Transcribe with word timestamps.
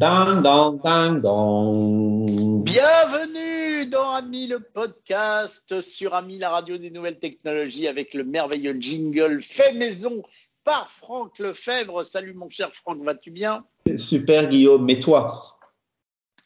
Ding, 0.00 0.40
dong, 0.40 0.80
ding, 0.82 1.20
dong. 1.20 2.64
Bienvenue 2.64 3.86
dans 3.90 4.12
Ami 4.12 4.46
le 4.46 4.58
podcast 4.58 5.82
sur 5.82 6.14
Ami 6.14 6.38
la 6.38 6.48
radio 6.48 6.78
des 6.78 6.90
nouvelles 6.90 7.18
technologies 7.18 7.86
avec 7.86 8.14
le 8.14 8.24
merveilleux 8.24 8.80
jingle 8.80 9.42
fait 9.42 9.74
maison 9.74 10.22
par 10.64 10.90
Franck 10.90 11.38
Lefebvre. 11.38 12.02
Salut 12.02 12.32
mon 12.32 12.48
cher 12.48 12.70
Franck, 12.72 13.04
vas-tu 13.04 13.30
bien? 13.30 13.66
Super 13.98 14.48
Guillaume, 14.48 14.86
mais 14.86 14.98
toi? 15.00 15.58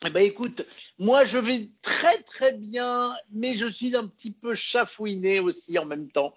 Eh 0.05 0.11
ben 0.11 0.25
écoute, 0.25 0.67
moi 0.99 1.25
je 1.25 1.39
vais 1.39 1.71
très 1.83 2.19
très 2.23 2.53
bien, 2.53 3.15
mais 3.33 3.57
je 3.57 3.67
suis 3.67 3.97
un 3.97 4.07
petit 4.07 4.31
peu 4.31 4.55
chafouiné 4.55 5.41
aussi 5.41 5.79
en 5.79 5.87
même 5.87 6.11
temps. 6.11 6.35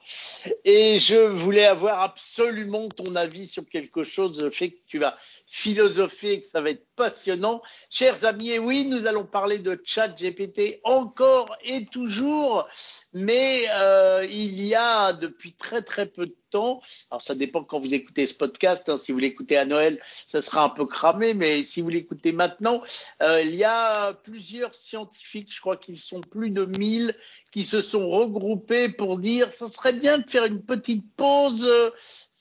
Et 0.66 1.00
je 1.00 1.28
voulais 1.28 1.66
avoir 1.66 2.02
absolument 2.02 2.90
ton 2.90 3.16
avis 3.16 3.48
sur 3.48 3.68
quelque 3.68 4.04
chose. 4.04 4.40
Je 4.52 4.58
sais 4.58 4.72
que 4.72 4.80
tu 4.88 4.98
vas 4.98 5.18
philosopher 5.48 6.34
et 6.34 6.40
que 6.40 6.46
ça 6.46 6.62
va 6.62 6.72
être 6.72 6.86
passionnant. 6.96 7.62
Chers 7.90 8.26
amis, 8.26 8.52
et 8.52 8.60
oui, 8.60 8.86
nous 8.86 9.06
allons 9.06 9.26
parler 9.26 9.60
de 9.60 9.80
chat 9.86 10.10
GPT 10.10 10.80
encore 10.84 11.56
et 11.64 11.86
toujours, 11.86 12.68
mais 13.14 13.66
euh, 13.76 14.26
il 14.30 14.62
y 14.62 14.76
a 14.76 15.14
depuis 15.14 15.54
très 15.54 15.82
très 15.82 16.08
peu 16.08 16.26
de 16.26 16.36
temps, 16.50 16.82
alors 17.12 17.22
ça 17.22 17.36
dépend 17.36 17.64
quand 17.64 17.80
vous 17.80 17.94
écoutez 17.94 18.26
ce 18.26 18.34
podcast, 18.34 18.90
hein, 18.90 18.98
si 18.98 19.12
vous 19.12 19.20
l'écoutez 19.20 19.58
à 19.58 19.66
Noël, 19.66 20.02
ça 20.28 20.42
sera 20.42 20.64
un 20.64 20.70
peu 20.70 20.86
cramé, 20.86 21.34
mais 21.34 21.64
si 21.64 21.82
vous 21.82 21.90
l'écoutez 21.90 22.32
maintenant, 22.32 22.82
euh, 23.22 23.42
il 23.42 23.56
y 23.56 23.64
a 23.64 24.14
plusieurs 24.14 24.47
scientifiques, 24.74 25.54
je 25.54 25.62
crois 25.62 25.78
qu'ils 25.78 26.00
sont 26.00 26.22
plus 26.22 26.50
de 26.50 26.66
1000, 26.66 27.16
qui 27.52 27.64
se 27.64 27.82
sont 27.82 28.10
regroupés 28.10 28.90
pour 28.90 29.18
dire, 29.20 29.50
ça 29.54 29.70
serait 29.70 29.94
bien 29.94 30.18
de 30.20 30.30
faire 30.30 30.46
une 30.46 30.62
petite 30.62 31.06
pause. 31.16 31.66
Euh, 31.66 31.90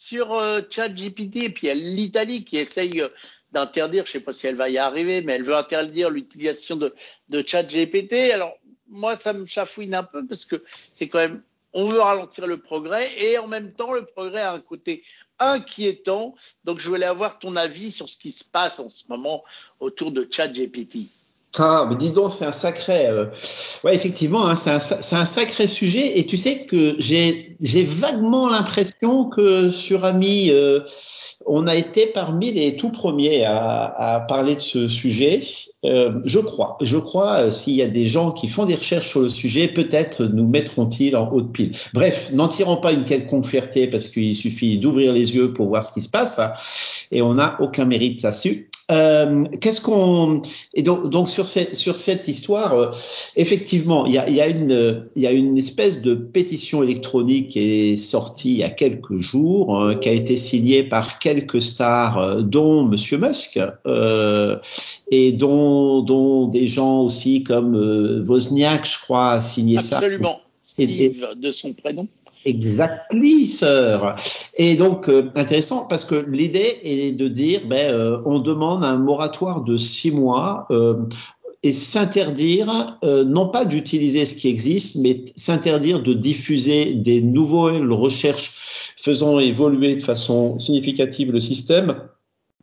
sur 0.06 0.34
euh, 0.34 0.60
ChatGPT 0.70 1.36
et 1.36 1.50
puis 1.50 1.66
il 1.66 1.68
y 1.68 1.70
a 1.70 1.74
l'Italie 1.74 2.44
qui 2.44 2.58
essaye 2.58 3.00
euh, 3.00 3.08
d'interdire, 3.50 4.04
je 4.04 4.10
ne 4.10 4.12
sais 4.12 4.20
pas 4.20 4.32
si 4.32 4.46
elle 4.46 4.54
va 4.54 4.68
y 4.68 4.78
arriver, 4.78 5.22
mais 5.22 5.32
elle 5.32 5.42
veut 5.42 5.56
interdire 5.56 6.10
l'utilisation 6.10 6.76
de, 6.76 6.94
de 7.28 7.42
ChatGPT. 7.44 8.30
Alors 8.32 8.56
moi, 8.88 9.18
ça 9.18 9.32
me 9.32 9.46
chafouine 9.46 9.94
un 9.94 10.04
peu 10.04 10.24
parce 10.24 10.44
que 10.44 10.62
c'est 10.92 11.08
quand 11.08 11.18
même, 11.18 11.42
on 11.72 11.86
veut 11.86 12.00
ralentir 12.00 12.46
le 12.46 12.58
progrès 12.58 13.10
et 13.18 13.38
en 13.38 13.48
même 13.48 13.72
temps, 13.72 13.92
le 13.92 14.04
progrès 14.04 14.42
a 14.42 14.52
un 14.52 14.60
côté 14.60 15.02
inquiétant. 15.40 16.36
Donc 16.62 16.78
je 16.78 16.88
voulais 16.88 17.06
avoir 17.06 17.40
ton 17.40 17.56
avis 17.56 17.90
sur 17.90 18.08
ce 18.08 18.16
qui 18.16 18.30
se 18.30 18.44
passe 18.44 18.78
en 18.78 18.90
ce 18.90 19.04
moment 19.08 19.42
autour 19.80 20.12
de 20.12 20.28
ChatGPT. 20.30 21.08
Ah, 21.58 21.86
mais 21.88 21.96
dis 21.96 22.10
donc, 22.10 22.32
c'est 22.32 22.44
un 22.44 22.52
sacré. 22.52 23.06
Euh... 23.06 23.26
Ouais, 23.84 23.94
effectivement, 23.94 24.46
hein, 24.46 24.56
c'est 24.56 24.70
un, 24.70 25.20
un, 25.20 25.24
sacré 25.24 25.68
sujet. 25.68 26.18
Et 26.18 26.26
tu 26.26 26.36
sais 26.36 26.66
que 26.66 26.96
j'ai 26.98 27.84
vaguement 27.84 28.48
l'impression 28.48 29.24
que 29.24 29.70
sur 29.70 30.04
Ami, 30.04 30.50
euh, 30.50 30.80
on 31.46 31.66
a 31.66 31.74
été 31.74 32.06
parmi 32.06 32.52
les 32.52 32.76
tout 32.76 32.90
premiers 32.90 33.44
à, 33.44 33.84
à 33.84 34.20
parler 34.20 34.56
de 34.56 34.60
ce 34.60 34.88
sujet. 34.88 35.42
Euh, 35.86 36.20
je 36.24 36.40
crois, 36.40 36.76
je 36.80 36.96
crois, 36.96 37.36
euh, 37.36 37.50
s'il 37.50 37.74
y 37.74 37.82
a 37.82 37.86
des 37.86 38.08
gens 38.08 38.32
qui 38.32 38.48
font 38.48 38.64
des 38.64 38.74
recherches 38.74 39.08
sur 39.08 39.20
le 39.20 39.28
sujet, 39.28 39.68
peut-être 39.68 40.22
nous 40.24 40.46
mettront-ils 40.46 41.14
en 41.14 41.30
haute 41.30 41.52
pile. 41.52 41.72
Bref, 41.94 42.30
n'en 42.32 42.48
tirons 42.48 42.78
pas 42.78 42.92
une 42.92 43.04
quelconque 43.04 43.46
fierté 43.46 43.86
parce 43.86 44.08
qu'il 44.08 44.34
suffit 44.34 44.78
d'ouvrir 44.78 45.12
les 45.12 45.34
yeux 45.34 45.52
pour 45.52 45.66
voir 45.66 45.84
ce 45.84 45.92
qui 45.92 46.00
se 46.00 46.08
passe 46.08 46.38
hein, 46.38 46.52
et 47.12 47.22
on 47.22 47.34
n'a 47.34 47.56
aucun 47.60 47.84
mérite 47.84 48.22
là-dessus. 48.22 48.68
Euh, 48.90 49.44
Qu'est-ce 49.60 49.80
qu'on 49.80 50.42
et 50.74 50.82
donc, 50.82 51.10
donc 51.10 51.28
sur 51.28 51.48
cette 51.48 51.74
sur 51.74 51.98
cette 51.98 52.28
histoire, 52.28 52.72
euh, 52.74 52.92
effectivement, 53.34 54.06
il 54.06 54.12
y 54.14 54.18
a, 54.18 54.30
y 54.30 54.40
a 54.40 54.46
une 54.46 55.08
il 55.16 55.22
y 55.22 55.26
a 55.26 55.32
une 55.32 55.58
espèce 55.58 56.02
de 56.02 56.14
pétition 56.14 56.84
électronique 56.84 57.48
qui 57.48 57.58
est 57.58 57.96
sortie 57.96 58.52
il 58.52 58.58
y 58.58 58.62
a 58.62 58.70
quelques 58.70 59.18
jours, 59.18 59.80
euh, 59.80 59.94
qui 59.96 60.08
a 60.08 60.12
été 60.12 60.36
signée 60.36 60.84
par 60.84 61.18
quelques 61.18 61.60
stars, 61.60 62.18
euh, 62.18 62.42
dont 62.42 62.84
Monsieur 62.84 63.18
Musk 63.18 63.58
et 65.10 65.32
dont 65.32 66.02
dont 66.02 66.46
des 66.46 66.68
gens 66.68 67.00
aussi 67.02 67.42
comme 67.42 68.24
Wozniak, 68.26 68.86
je 68.86 69.00
crois, 69.02 69.32
a 69.32 69.40
signé 69.40 69.78
Absolument. 69.78 69.98
ça. 69.98 70.06
Absolument. 70.06 70.40
Steve 70.62 71.26
de 71.36 71.50
son 71.50 71.72
prénom. 71.72 72.06
Exactly, 72.46 73.44
sir. 73.48 74.14
Et 74.56 74.76
donc 74.76 75.08
euh, 75.08 75.30
intéressant 75.34 75.88
parce 75.88 76.04
que 76.04 76.14
l'idée 76.14 76.78
est 76.84 77.10
de 77.10 77.26
dire, 77.26 77.62
ben, 77.66 77.92
euh, 77.92 78.18
on 78.24 78.38
demande 78.38 78.84
un 78.84 78.98
moratoire 78.98 79.62
de 79.62 79.76
six 79.76 80.12
mois 80.12 80.68
euh, 80.70 80.94
et 81.64 81.72
s'interdire, 81.72 82.98
non 83.02 83.48
pas 83.48 83.64
d'utiliser 83.64 84.24
ce 84.24 84.36
qui 84.36 84.46
existe, 84.48 84.96
mais 84.96 85.24
s'interdire 85.34 86.00
de 86.00 86.12
diffuser 86.12 86.94
des 86.94 87.20
nouvelles 87.20 87.90
recherches 87.90 88.52
faisant 88.96 89.40
évoluer 89.40 89.96
de 89.96 90.02
façon 90.02 90.60
significative 90.60 91.32
le 91.32 91.40
système. 91.40 91.96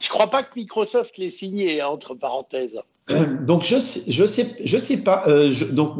Je 0.02 0.08
crois 0.08 0.28
pas 0.28 0.42
que 0.44 0.56
Microsoft 0.56 1.18
l'ait 1.18 1.32
signé 1.32 1.84
entre 1.84 2.14
parenthèses. 2.14 2.80
Donc 3.46 3.66
je 3.66 3.78
sais, 3.78 4.04
je 4.08 4.26
sais, 4.26 4.56
je 4.64 4.78
sais 4.78 4.98
pas. 4.98 5.26
Je, 5.52 5.66
donc 5.66 5.98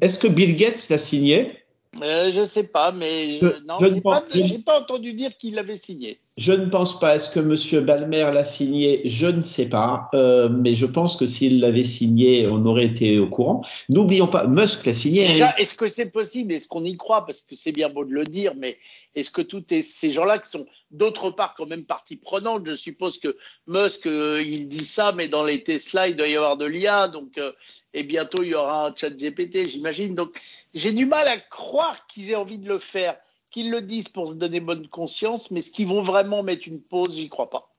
est-ce 0.00 0.18
que 0.18 0.28
Bill 0.28 0.56
Gates 0.56 0.88
l'a 0.88 0.98
signé? 0.98 1.63
Euh, 2.02 2.32
je 2.32 2.44
sais 2.44 2.66
pas, 2.66 2.92
mais 2.92 3.38
je, 3.38 3.64
non, 3.64 3.78
j'ai 3.80 4.00
pas, 4.00 4.22
pas, 4.64 4.80
entendu 4.80 5.12
dire 5.14 5.36
qu'il 5.36 5.54
l'avait 5.54 5.76
signé. 5.76 6.20
Je 6.36 6.52
ne 6.52 6.66
pense 6.66 6.98
pas. 6.98 7.14
Est-ce 7.14 7.28
que 7.28 7.38
Monsieur 7.38 7.80
Balmer 7.80 8.28
l'a 8.32 8.44
signé 8.44 9.02
Je 9.04 9.26
ne 9.26 9.40
sais 9.40 9.68
pas, 9.68 10.08
euh, 10.14 10.48
mais 10.48 10.74
je 10.74 10.86
pense 10.86 11.16
que 11.16 11.26
s'il 11.26 11.60
l'avait 11.60 11.84
signé, 11.84 12.48
on 12.48 12.66
aurait 12.66 12.86
été 12.86 13.20
au 13.20 13.28
courant. 13.28 13.62
N'oublions 13.88 14.26
pas, 14.26 14.48
Musk 14.48 14.84
l'a 14.84 14.94
signé. 14.94 15.28
Déjà, 15.28 15.54
est-ce 15.58 15.74
que 15.74 15.86
c'est 15.86 16.06
possible? 16.06 16.52
Est-ce 16.52 16.66
qu'on 16.66 16.84
y 16.84 16.96
croit? 16.96 17.24
Parce 17.24 17.42
que 17.42 17.54
c'est 17.54 17.70
bien 17.70 17.88
beau 17.88 18.04
de 18.04 18.10
le 18.10 18.24
dire, 18.24 18.54
mais 18.56 18.78
est-ce 19.14 19.30
que 19.30 19.42
tous 19.42 19.62
ces 19.68 20.10
gens-là 20.10 20.40
qui 20.40 20.50
sont 20.50 20.66
d'autre 20.90 21.30
part 21.30 21.54
quand 21.56 21.66
même 21.66 21.84
partie 21.84 22.16
prenante 22.16 22.66
Je 22.66 22.74
suppose 22.74 23.18
que 23.18 23.36
Musk, 23.68 24.06
euh, 24.06 24.42
il 24.44 24.66
dit 24.66 24.84
ça, 24.84 25.12
mais 25.12 25.28
dans 25.28 25.44
les 25.44 25.62
Tesla, 25.62 26.08
il 26.08 26.16
doit 26.16 26.26
y 26.26 26.34
avoir 26.34 26.56
de 26.56 26.66
l'IA, 26.66 27.06
donc 27.06 27.38
euh, 27.38 27.52
et 27.92 28.02
bientôt 28.02 28.42
il 28.42 28.50
y 28.50 28.54
aura 28.54 28.88
un 28.88 28.94
chat 28.96 29.10
GPT, 29.10 29.68
j'imagine. 29.68 30.14
Donc 30.14 30.36
j'ai 30.74 30.90
du 30.90 31.06
mal 31.06 31.28
à 31.28 31.38
croire 31.38 32.08
qu'ils 32.08 32.32
aient 32.32 32.34
envie 32.34 32.58
de 32.58 32.68
le 32.68 32.80
faire, 32.80 33.16
qu'ils 33.54 33.70
le 33.70 33.80
disent 33.80 34.08
pour 34.08 34.28
se 34.28 34.34
donner 34.34 34.58
bonne 34.58 34.88
conscience, 34.88 35.52
mais 35.52 35.60
ce 35.60 35.70
qu'ils 35.70 35.86
vont 35.86 36.02
vraiment 36.02 36.42
mettre 36.42 36.66
une 36.66 36.80
pause, 36.80 37.16
j'y 37.16 37.28
crois 37.28 37.48
pas. 37.48 37.70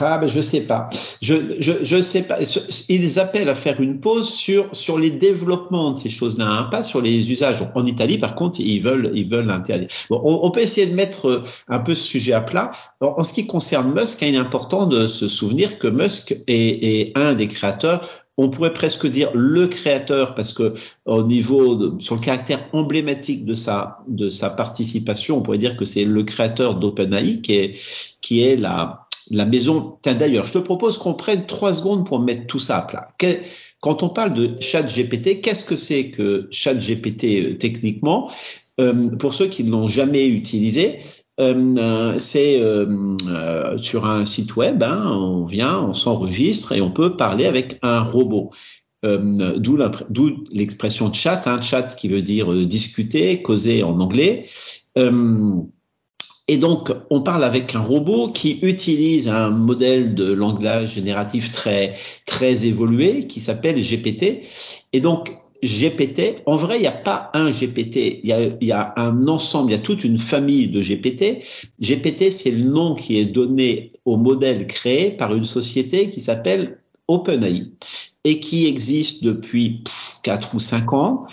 Ah 0.00 0.16
ben 0.16 0.26
je 0.26 0.40
sais 0.40 0.62
pas, 0.62 0.88
je 1.20 1.34
je 1.60 1.72
je 1.82 2.00
sais 2.00 2.22
pas. 2.22 2.38
Ils 2.88 3.20
appellent 3.20 3.50
à 3.50 3.54
faire 3.54 3.78
une 3.82 4.00
pause 4.00 4.32
sur 4.32 4.74
sur 4.74 4.98
les 4.98 5.10
développements 5.10 5.92
de 5.92 5.98
ces 5.98 6.08
choses-là, 6.08 6.46
hein, 6.48 6.62
pas 6.70 6.82
sur 6.82 7.02
les 7.02 7.30
usages. 7.30 7.62
En 7.74 7.84
Italie, 7.84 8.16
par 8.16 8.34
contre, 8.34 8.58
ils 8.58 8.80
veulent 8.80 9.10
ils 9.14 9.28
veulent 9.28 9.50
interdire. 9.50 9.88
Bon, 10.08 10.20
on, 10.24 10.50
peut 10.50 10.60
essayer 10.60 10.86
de 10.86 10.94
mettre 10.94 11.28
euh, 11.28 11.44
un 11.68 11.80
peu 11.80 11.94
ce 11.94 12.04
sujet 12.04 12.32
à 12.32 12.40
plat. 12.40 12.72
En 13.02 13.22
ce 13.22 13.34
qui 13.34 13.46
concerne 13.46 13.92
Musk, 13.92 14.22
il 14.22 14.34
est 14.34 14.38
important 14.38 14.86
de 14.86 15.08
se 15.08 15.28
souvenir 15.28 15.78
que 15.78 15.88
Musk 15.88 16.32
est, 16.46 16.84
est 16.84 17.12
un 17.14 17.34
des 17.34 17.48
créateurs 17.48 18.21
on 18.38 18.50
pourrait 18.50 18.72
presque 18.72 19.06
dire 19.06 19.30
le 19.34 19.66
créateur 19.66 20.34
parce 20.34 20.52
que 20.52 20.74
au 21.04 21.22
niveau 21.22 21.74
de, 21.74 22.00
sur 22.00 22.14
le 22.14 22.20
caractère 22.20 22.66
emblématique 22.72 23.44
de 23.44 23.54
sa 23.54 23.98
de 24.08 24.28
sa 24.28 24.50
participation, 24.50 25.38
on 25.38 25.42
pourrait 25.42 25.58
dire 25.58 25.76
que 25.76 25.84
c'est 25.84 26.04
le 26.04 26.22
créateur 26.22 26.76
d'OpenAI 26.76 27.40
qui 27.42 27.54
est 27.54 27.74
qui 28.20 28.42
est 28.42 28.56
la 28.56 29.06
la 29.30 29.46
maison. 29.46 29.98
D'ailleurs, 30.04 30.46
je 30.46 30.52
te 30.52 30.58
propose 30.58 30.98
qu'on 30.98 31.14
prenne 31.14 31.46
trois 31.46 31.72
secondes 31.72 32.06
pour 32.06 32.20
mettre 32.20 32.46
tout 32.46 32.58
ça 32.58 32.78
à 32.78 32.82
plat. 32.82 33.08
Quand 33.80 34.02
on 34.02 34.08
parle 34.08 34.34
de 34.34 34.56
Chat 34.60 34.82
GPT, 34.82 35.40
qu'est-ce 35.40 35.64
que 35.64 35.76
c'est 35.76 36.10
que 36.10 36.48
Chat 36.50 36.74
GPT 36.74 37.24
euh, 37.24 37.54
techniquement? 37.58 38.30
Euh, 38.80 39.10
Pour 39.16 39.34
ceux 39.34 39.48
qui 39.48 39.64
ne 39.64 39.70
l'ont 39.70 39.88
jamais 39.88 40.26
utilisé, 40.26 41.00
euh, 41.40 42.18
c'est 42.18 42.60
euh, 42.60 43.16
euh, 43.28 43.78
sur 43.78 44.06
un 44.06 44.26
site 44.26 44.54
web, 44.56 44.82
hein, 44.82 45.10
on 45.10 45.46
vient, 45.46 45.80
on 45.80 45.94
s'enregistre 45.94 46.72
et 46.72 46.80
on 46.80 46.90
peut 46.90 47.16
parler 47.16 47.46
avec 47.46 47.78
un 47.82 48.02
robot. 48.02 48.50
D'où 49.04 50.44
l'expression 50.52 51.12
chat, 51.12 51.42
hein, 51.46 51.60
chat 51.60 51.96
qui 51.96 52.06
veut 52.06 52.22
dire 52.22 52.52
discuter, 52.66 53.42
causer 53.42 53.82
en 53.82 53.98
anglais. 53.98 54.46
et 54.96 56.56
donc, 56.56 56.92
on 57.10 57.20
parle 57.22 57.42
avec 57.42 57.74
un 57.74 57.80
robot 57.80 58.30
qui 58.30 58.60
utilise 58.62 59.26
un 59.26 59.50
modèle 59.50 60.14
de 60.14 60.32
langage 60.32 60.94
génératif 60.94 61.50
très 61.50 61.94
très 62.26 62.64
évolué 62.66 63.26
qui 63.26 63.40
s'appelle 63.40 63.82
GPT. 63.82 64.42
Et 64.92 65.00
donc, 65.00 65.41
GPT, 65.62 66.42
en 66.46 66.56
vrai, 66.56 66.78
il 66.78 66.80
n'y 66.80 66.88
a 66.88 66.92
pas 66.92 67.30
un 67.34 67.50
GPT, 67.50 68.20
il 68.22 68.28
y 68.28 68.32
a, 68.32 68.40
il 68.40 68.66
y 68.66 68.72
a 68.72 68.92
un 68.96 69.28
ensemble, 69.28 69.70
il 69.70 69.74
y 69.74 69.78
a 69.78 69.82
toute 69.82 70.02
une 70.02 70.18
famille 70.18 70.68
de 70.68 70.80
GPT. 70.80 71.44
GPT, 71.80 72.32
c'est 72.32 72.50
le 72.50 72.64
nom 72.64 72.94
qui 72.94 73.18
est 73.18 73.26
donné 73.26 73.90
au 74.04 74.16
modèle 74.16 74.66
créé 74.66 75.12
par 75.12 75.34
une 75.34 75.44
société 75.44 76.10
qui 76.10 76.20
s'appelle 76.20 76.80
OpenAI 77.06 77.70
et 78.24 78.40
qui 78.40 78.66
existe 78.66 79.22
depuis 79.22 79.84
quatre 80.22 80.54
ou 80.54 80.60
cinq 80.60 80.92
ans, 80.92 81.26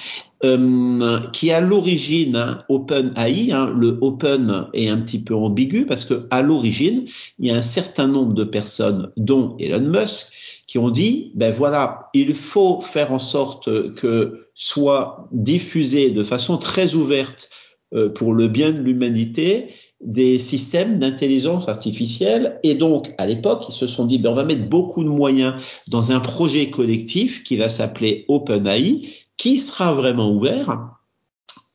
euh, 0.46 1.20
qui 1.34 1.52
à 1.52 1.60
l'origine 1.60 2.36
hein, 2.38 2.64
OpenAI, 2.70 3.52
hein, 3.52 3.74
le 3.78 3.98
Open 4.02 4.68
est 4.74 4.88
un 4.88 4.98
petit 5.00 5.22
peu 5.22 5.36
ambigu 5.36 5.86
parce 5.86 6.06
que 6.06 6.28
à 6.30 6.42
l'origine, 6.42 7.06
il 7.40 7.48
y 7.48 7.52
a 7.52 7.56
un 7.56 7.62
certain 7.62 8.08
nombre 8.08 8.34
de 8.34 8.46
personnes, 8.46 9.12
dont 9.18 9.58
Elon 9.60 9.82
Musk, 9.82 10.28
qui 10.66 10.78
ont 10.78 10.92
dit, 10.92 11.32
ben 11.36 11.52
voilà, 11.52 12.10
il 12.14 12.36
faut 12.36 12.80
faire 12.80 13.12
en 13.12 13.20
sorte 13.20 13.96
que 13.96 14.48
soit 14.54 15.28
diffusé 15.32 16.12
de 16.12 16.24
façon 16.24 16.58
très 16.58 16.94
ouverte 16.94 17.50
euh, 17.94 18.08
pour 18.08 18.34
le 18.34 18.48
bien 18.48 18.72
de 18.72 18.80
l'humanité 18.80 19.70
des 20.00 20.38
systèmes 20.38 21.00
d'intelligence 21.00 21.68
artificielle. 21.68 22.60
Et 22.64 22.76
donc, 22.76 23.14
à 23.18 23.26
l'époque, 23.26 23.66
ils 23.68 23.74
se 23.74 23.88
sont 23.88 24.06
dit, 24.06 24.20
ben, 24.20 24.32
on 24.32 24.36
va 24.36 24.44
mettre 24.44 24.70
beaucoup 24.70 25.04
de 25.04 25.10
moyens 25.10 25.56
dans 25.88 26.12
un 26.12 26.20
projet 26.20 26.70
collectif 26.70 27.44
qui 27.44 27.58
va 27.58 27.68
s'appeler 27.68 28.26
OpenAI, 28.28 29.10
qui 29.40 29.58
sera 29.58 29.94
vraiment 29.94 30.32
ouvert 30.32 31.00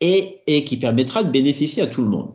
et, 0.01 0.43
qui 0.65 0.77
permettra 0.77 1.25
de 1.25 1.31
bénéficier 1.31 1.83
à 1.83 1.87
tout 1.89 2.03
le 2.03 2.09
monde. 2.09 2.31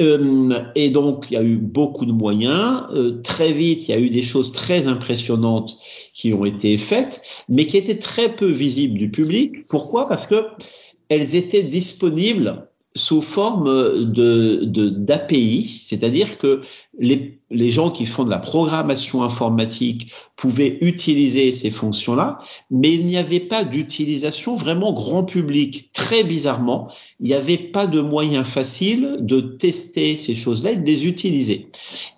Euh, 0.00 0.62
et 0.74 0.90
donc, 0.90 1.26
il 1.30 1.34
y 1.34 1.36
a 1.36 1.42
eu 1.42 1.56
beaucoup 1.56 2.04
de 2.04 2.12
moyens. 2.12 2.84
Euh, 2.92 3.20
très 3.22 3.52
vite, 3.52 3.88
il 3.88 3.90
y 3.90 3.94
a 3.94 3.98
eu 3.98 4.10
des 4.10 4.22
choses 4.22 4.52
très 4.52 4.86
impressionnantes 4.86 5.78
qui 6.12 6.32
ont 6.34 6.44
été 6.44 6.76
faites, 6.76 7.22
mais 7.48 7.66
qui 7.66 7.78
étaient 7.78 7.98
très 7.98 8.34
peu 8.36 8.46
visibles 8.50 8.98
du 8.98 9.10
public. 9.10 9.66
Pourquoi? 9.68 10.06
Parce 10.06 10.26
que 10.26 10.44
elles 11.08 11.34
étaient 11.34 11.62
disponibles 11.62 12.68
sous 12.94 13.22
forme 13.22 14.12
de 14.12 14.64
d'API, 14.64 15.78
c'est-à-dire 15.80 16.36
que 16.36 16.60
les, 16.98 17.40
les 17.50 17.70
gens 17.70 17.90
qui 17.90 18.06
font 18.06 18.24
de 18.24 18.30
la 18.30 18.38
programmation 18.38 19.22
informatique 19.22 20.12
pouvaient 20.36 20.78
utiliser 20.80 21.52
ces 21.52 21.70
fonctions-là, 21.70 22.38
mais 22.70 22.92
il 22.92 23.06
n'y 23.06 23.16
avait 23.16 23.40
pas 23.40 23.64
d'utilisation 23.64 24.56
vraiment 24.56 24.92
grand 24.92 25.24
public. 25.24 25.90
Très 25.92 26.24
bizarrement, 26.24 26.90
il 27.20 27.26
n'y 27.28 27.34
avait 27.34 27.58
pas 27.58 27.86
de 27.86 28.00
moyen 28.00 28.44
facile 28.44 29.16
de 29.20 29.40
tester 29.40 30.16
ces 30.16 30.34
choses-là 30.34 30.72
et 30.72 30.76
de 30.76 30.86
les 30.86 31.06
utiliser. 31.06 31.68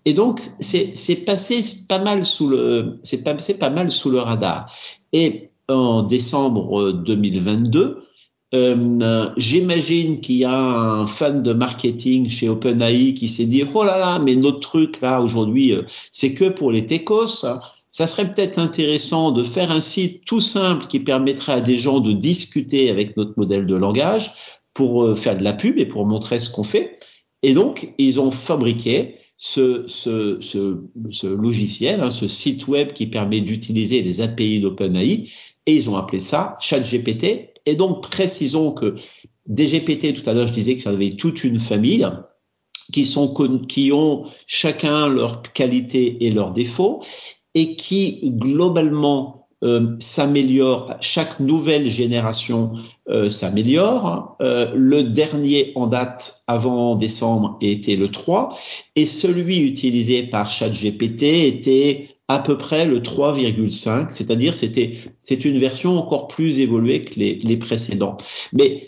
Et 0.04 0.12
donc, 0.12 0.40
c'est 0.60 1.24
passé 1.24 1.60
pas 1.88 1.98
mal 1.98 2.24
sous 2.24 2.48
le, 2.48 2.98
c'est 3.02 3.22
passé 3.22 3.58
pas 3.58 3.70
mal 3.70 3.90
sous 3.90 4.10
le 4.10 4.18
radar. 4.18 4.72
Et 5.12 5.50
en 5.68 6.02
décembre 6.02 6.92
2022, 6.92 8.04
euh, 8.54 9.30
J'imagine 9.36 10.20
qu'il 10.20 10.36
y 10.36 10.44
a 10.44 10.54
un 10.54 11.06
fan 11.06 11.42
de 11.42 11.52
marketing 11.52 12.30
chez 12.30 12.48
OpenAI 12.48 13.14
qui 13.14 13.28
s'est 13.28 13.46
dit 13.46 13.64
oh 13.74 13.84
là 13.84 13.98
là 13.98 14.18
mais 14.18 14.36
notre 14.36 14.60
truc 14.60 15.00
là 15.00 15.20
aujourd'hui 15.20 15.72
euh, 15.72 15.82
c'est 16.10 16.34
que 16.34 16.48
pour 16.48 16.70
les 16.70 16.86
techos. 16.86 17.44
Ça 17.90 18.08
serait 18.08 18.32
peut-être 18.32 18.58
intéressant 18.58 19.30
de 19.30 19.44
faire 19.44 19.70
un 19.70 19.78
site 19.78 20.24
tout 20.24 20.40
simple 20.40 20.86
qui 20.88 20.98
permettrait 20.98 21.52
à 21.52 21.60
des 21.60 21.78
gens 21.78 22.00
de 22.00 22.12
discuter 22.12 22.90
avec 22.90 23.16
notre 23.16 23.34
modèle 23.36 23.66
de 23.66 23.76
langage 23.76 24.32
pour 24.72 25.04
euh, 25.04 25.16
faire 25.16 25.36
de 25.36 25.44
la 25.44 25.52
pub 25.52 25.78
et 25.78 25.86
pour 25.86 26.04
montrer 26.06 26.38
ce 26.38 26.50
qu'on 26.50 26.64
fait. 26.64 26.98
Et 27.42 27.54
donc 27.54 27.94
ils 27.98 28.18
ont 28.20 28.30
fabriqué 28.30 29.16
ce, 29.36 29.84
ce, 29.86 30.38
ce, 30.40 30.80
ce 31.10 31.26
logiciel, 31.26 32.00
hein, 32.00 32.10
ce 32.10 32.26
site 32.26 32.66
web 32.66 32.92
qui 32.92 33.06
permet 33.06 33.40
d'utiliser 33.40 34.02
les 34.02 34.20
API 34.20 34.60
d'OpenAI 34.60 35.28
et 35.66 35.74
ils 35.74 35.90
ont 35.90 35.96
appelé 35.96 36.20
ça 36.20 36.56
ChatGPT 36.60 37.53
et 37.66 37.76
donc, 37.76 38.02
précisons 38.02 38.72
que 38.72 38.96
des 39.46 39.66
GPT, 39.66 40.14
tout 40.14 40.28
à 40.28 40.32
l'heure, 40.32 40.46
je 40.46 40.52
disais 40.52 40.76
qu'il 40.76 40.90
y 40.90 40.94
avait 40.94 41.16
toute 41.16 41.44
une 41.44 41.60
famille 41.60 42.06
qui 42.92 43.04
sont 43.04 43.32
qui 43.66 43.92
ont 43.92 44.26
chacun 44.46 45.08
leurs 45.08 45.42
qualités 45.42 46.26
et 46.26 46.30
leurs 46.30 46.52
défauts 46.52 47.02
et 47.54 47.76
qui 47.76 48.20
globalement 48.24 49.44
euh. 49.64 49.96
Chaque 51.00 51.40
nouvelle 51.40 51.88
génération 51.88 52.72
euh, 53.08 53.30
s'améliore. 53.30 54.36
Euh, 54.42 54.70
le 54.74 55.04
dernier 55.04 55.72
en 55.74 55.86
date 55.86 56.42
avant 56.46 56.96
décembre 56.96 57.56
était 57.60 57.96
le 57.96 58.10
3 58.10 58.58
et 58.94 59.06
celui 59.06 59.58
utilisé 59.60 60.24
par 60.24 60.50
ChatGPT 60.50 61.22
était 61.22 62.13
à 62.28 62.38
peu 62.38 62.56
près 62.56 62.86
le 62.86 63.00
3,5, 63.00 64.08
c'est-à-dire 64.08 64.56
c'était 64.56 64.98
c'est 65.22 65.44
une 65.44 65.58
version 65.58 65.98
encore 65.98 66.28
plus 66.28 66.60
évoluée 66.60 67.04
que 67.04 67.18
les, 67.18 67.34
les 67.36 67.56
précédents. 67.56 68.16
Mais 68.52 68.86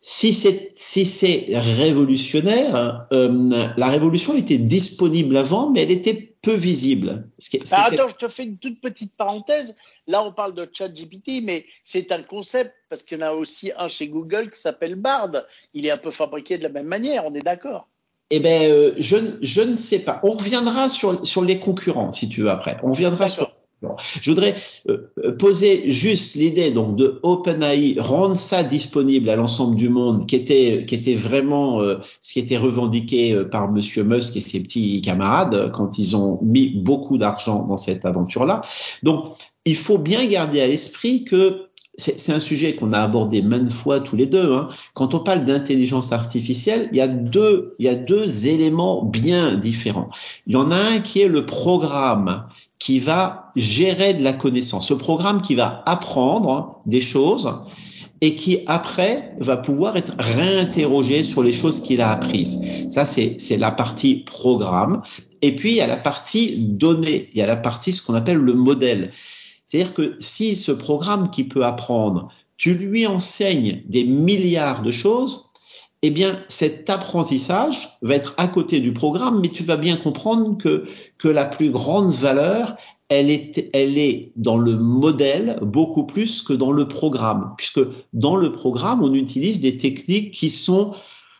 si 0.00 0.32
c'est 0.32 0.70
si 0.74 1.04
c'est 1.04 1.46
révolutionnaire, 1.50 3.06
euh, 3.12 3.68
la 3.76 3.88
révolution 3.88 4.36
était 4.36 4.58
disponible 4.58 5.36
avant, 5.36 5.70
mais 5.70 5.82
elle 5.82 5.90
était 5.90 6.36
peu 6.42 6.54
visible. 6.54 7.28
Ah, 7.72 7.86
attends, 7.86 8.08
je 8.08 8.14
te 8.14 8.28
fais 8.28 8.44
une 8.44 8.56
toute 8.56 8.80
petite 8.80 9.12
parenthèse. 9.16 9.74
Là, 10.06 10.22
on 10.22 10.30
parle 10.30 10.54
de 10.54 10.68
ChatGPT, 10.72 11.42
mais 11.42 11.66
c'est 11.84 12.12
un 12.12 12.22
concept 12.22 12.72
parce 12.88 13.02
qu'il 13.02 13.18
y 13.18 13.24
en 13.24 13.26
a 13.26 13.32
aussi 13.32 13.72
un 13.76 13.88
chez 13.88 14.06
Google 14.06 14.50
qui 14.50 14.60
s'appelle 14.60 14.94
Bard. 14.94 15.32
Il 15.74 15.86
est 15.86 15.90
un 15.90 15.96
peu 15.96 16.12
fabriqué 16.12 16.56
de 16.56 16.62
la 16.62 16.68
même 16.68 16.86
manière, 16.86 17.26
on 17.26 17.34
est 17.34 17.42
d'accord. 17.42 17.88
Eh 18.30 18.40
ben, 18.40 18.70
euh, 18.70 18.94
je, 18.98 19.16
je 19.40 19.60
ne 19.60 19.76
sais 19.76 20.00
pas. 20.00 20.20
On 20.22 20.30
reviendra 20.30 20.88
sur, 20.88 21.24
sur 21.24 21.42
les 21.42 21.60
concurrents, 21.60 22.12
si 22.12 22.28
tu 22.28 22.42
veux, 22.42 22.50
après. 22.50 22.76
On 22.82 22.92
reviendra 22.92 23.28
sur. 23.28 23.52
Je 24.20 24.30
voudrais 24.30 24.54
euh, 24.88 25.36
poser 25.38 25.90
juste 25.90 26.34
l'idée 26.34 26.70
donc 26.70 26.96
de 26.96 27.20
OpenAI, 27.22 27.96
rendre 27.98 28.34
ça 28.34 28.64
disponible 28.64 29.28
à 29.28 29.36
l'ensemble 29.36 29.76
du 29.76 29.90
monde, 29.90 30.26
qui 30.26 30.34
était 30.34 30.86
qui 30.88 30.94
était 30.94 31.14
vraiment 31.14 31.82
euh, 31.82 31.98
ce 32.22 32.32
qui 32.32 32.40
était 32.40 32.56
revendiqué 32.56 33.44
par 33.50 33.70
Monsieur 33.70 34.02
Musk 34.02 34.34
et 34.36 34.40
ses 34.40 34.60
petits 34.60 35.02
camarades 35.02 35.70
quand 35.72 35.98
ils 35.98 36.16
ont 36.16 36.40
mis 36.42 36.70
beaucoup 36.70 37.18
d'argent 37.18 37.64
dans 37.66 37.76
cette 37.76 38.06
aventure-là. 38.06 38.62
Donc, 39.02 39.26
il 39.66 39.76
faut 39.76 39.98
bien 39.98 40.24
garder 40.24 40.62
à 40.62 40.66
l'esprit 40.66 41.24
que 41.24 41.65
c'est 41.96 42.32
un 42.32 42.40
sujet 42.40 42.74
qu'on 42.74 42.92
a 42.92 43.00
abordé 43.00 43.42
maintes 43.42 43.72
fois 43.72 44.00
tous 44.00 44.16
les 44.16 44.26
deux. 44.26 44.52
Hein. 44.52 44.68
Quand 44.94 45.14
on 45.14 45.20
parle 45.20 45.44
d'intelligence 45.44 46.12
artificielle, 46.12 46.88
il 46.92 46.98
y 46.98 47.00
a 47.00 47.08
deux, 47.08 47.74
il 47.78 47.86
y 47.86 47.88
a 47.88 47.94
deux 47.94 48.48
éléments 48.48 49.02
bien 49.04 49.54
différents. 49.56 50.10
Il 50.46 50.54
y 50.54 50.56
en 50.56 50.70
a 50.70 50.76
un 50.76 51.00
qui 51.00 51.22
est 51.22 51.28
le 51.28 51.46
programme 51.46 52.44
qui 52.78 53.00
va 53.00 53.52
gérer 53.56 54.14
de 54.14 54.22
la 54.22 54.34
connaissance, 54.34 54.88
ce 54.88 54.94
programme 54.94 55.40
qui 55.40 55.54
va 55.54 55.82
apprendre 55.86 56.80
des 56.84 57.00
choses 57.00 57.50
et 58.20 58.34
qui 58.34 58.60
après 58.66 59.34
va 59.40 59.56
pouvoir 59.56 59.96
être 59.96 60.12
réinterrogé 60.18 61.22
sur 61.22 61.42
les 61.42 61.52
choses 61.52 61.80
qu'il 61.80 62.00
a 62.00 62.10
apprises. 62.10 62.58
Ça, 62.90 63.04
c'est 63.04 63.56
la 63.58 63.70
partie 63.70 64.24
programme. 64.24 65.02
Et 65.42 65.54
puis, 65.54 65.70
il 65.70 65.76
y 65.76 65.80
a 65.80 65.86
la 65.86 65.96
partie 65.96 66.56
données, 66.58 67.30
il 67.32 67.38
y 67.38 67.42
a 67.42 67.46
la 67.46 67.56
partie 67.56 67.92
ce 67.92 68.02
qu'on 68.02 68.14
appelle 68.14 68.38
le 68.38 68.54
modèle. 68.54 69.12
C'est-à-dire 69.66 69.94
que 69.94 70.16
si 70.20 70.56
ce 70.56 70.72
programme 70.72 71.30
qui 71.30 71.44
peut 71.44 71.64
apprendre, 71.64 72.28
tu 72.56 72.74
lui 72.74 73.06
enseignes 73.06 73.82
des 73.88 74.04
milliards 74.04 74.82
de 74.82 74.92
choses, 74.92 75.50
eh 76.02 76.10
bien, 76.10 76.40
cet 76.48 76.88
apprentissage 76.88 77.98
va 78.00 78.14
être 78.14 78.34
à 78.36 78.46
côté 78.46 78.80
du 78.80 78.92
programme, 78.92 79.40
mais 79.40 79.48
tu 79.48 79.64
vas 79.64 79.76
bien 79.76 79.96
comprendre 79.96 80.56
que, 80.56 80.86
que 81.18 81.28
la 81.28 81.44
plus 81.44 81.70
grande 81.70 82.12
valeur, 82.12 82.76
elle 83.08 83.30
est, 83.30 83.68
elle 83.72 83.98
est 83.98 84.32
dans 84.36 84.56
le 84.56 84.76
modèle 84.76 85.58
beaucoup 85.62 86.06
plus 86.06 86.42
que 86.42 86.52
dans 86.52 86.72
le 86.72 86.86
programme, 86.86 87.54
puisque 87.56 87.80
dans 88.12 88.36
le 88.36 88.52
programme, 88.52 89.02
on 89.02 89.14
utilise 89.14 89.60
des 89.60 89.76
techniques 89.76 90.32
qui 90.32 90.48
sont 90.48 90.94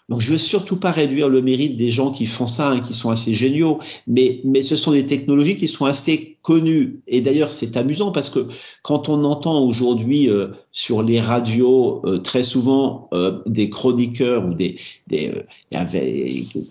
donc 0.08 0.20
je 0.20 0.31
veux 0.31 0.38
surtout 0.38 0.76
pas 0.76 0.93
réduire 0.93 1.29
le 1.29 1.43
mérite 1.43 1.76
des 1.76 1.91
gens 1.91 2.12
qui 2.12 2.26
font 2.26 2.47
ça, 2.47 2.70
hein, 2.70 2.81
qui 2.81 2.94
sont 2.94 3.11
assez 3.11 3.35
géniaux, 3.35 3.81
mais 4.06 4.41
mais 4.44 4.62
ce 4.62 4.76
sont 4.76 4.93
des 4.93 5.05
technologies 5.05 5.56
qui 5.56 5.67
sont 5.67 5.85
assez 5.85 6.38
connues. 6.43 7.00
Et 7.08 7.20
d'ailleurs 7.20 7.53
c'est 7.53 7.76
amusant 7.76 8.12
parce 8.12 8.31
que 8.31 8.47
quand 8.82 9.08
on 9.08 9.25
entend 9.25 9.64
aujourd'hui 9.64 10.30
euh, 10.30 10.49
sur 10.71 11.02
les 11.02 11.21
radios 11.21 12.02
euh, 12.04 12.19
très 12.19 12.45
souvent 12.45 13.09
euh, 13.14 13.40
des 13.47 13.69
chroniqueurs 13.69 14.47
ou 14.47 14.54
des 14.54 14.76
des, 15.09 15.33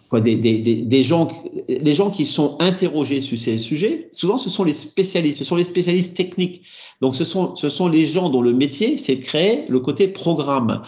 quoi, 0.10 0.22
des, 0.22 0.38
des, 0.38 0.58
des, 0.58 1.04
gens 1.04 1.28
les 1.68 1.94
gens 1.94 2.12
qui 2.12 2.24
sont 2.24 2.56
interrogés 2.62 3.20
sur 3.20 3.38
ces 3.38 3.58
sujets, 3.58 4.08
souvent 4.14 4.38
ce 4.38 4.50
sont 4.50 4.64
les 4.64 4.74
spécialistes, 4.74 5.40
ce 5.40 5.46
sont 5.46 5.58
les 5.58 5.66
spécialistes 5.66 6.16
techniques. 6.16 6.62
Donc 7.02 7.18
ce 7.18 7.26
sont 7.26 7.58
ce 7.58 7.68
sont 7.68 7.90
les 7.90 8.08
gens 8.08 8.30
dont 8.30 8.42
le 8.42 8.54
métier 8.54 8.96
c'est 8.96 9.18
de 9.18 9.24
créer 9.26 9.66
le 9.68 9.82
côté 9.82 10.08
programme. 10.08 10.84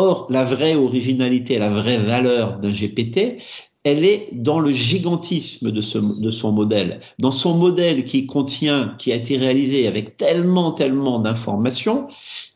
Or, 0.00 0.28
la 0.30 0.44
vraie 0.44 0.76
originalité, 0.76 1.58
la 1.58 1.70
vraie 1.70 1.98
valeur 1.98 2.60
d'un 2.60 2.70
GPT, 2.70 3.38
elle 3.82 4.04
est 4.04 4.28
dans 4.32 4.60
le 4.60 4.70
gigantisme 4.70 5.72
de, 5.72 5.82
ce, 5.82 5.98
de 5.98 6.30
son 6.30 6.52
modèle, 6.52 7.00
dans 7.18 7.32
son 7.32 7.54
modèle 7.54 8.04
qui 8.04 8.24
contient, 8.24 8.94
qui 8.98 9.10
a 9.10 9.16
été 9.16 9.36
réalisé 9.36 9.88
avec 9.88 10.16
tellement, 10.16 10.70
tellement 10.70 11.18
d'informations 11.18 12.06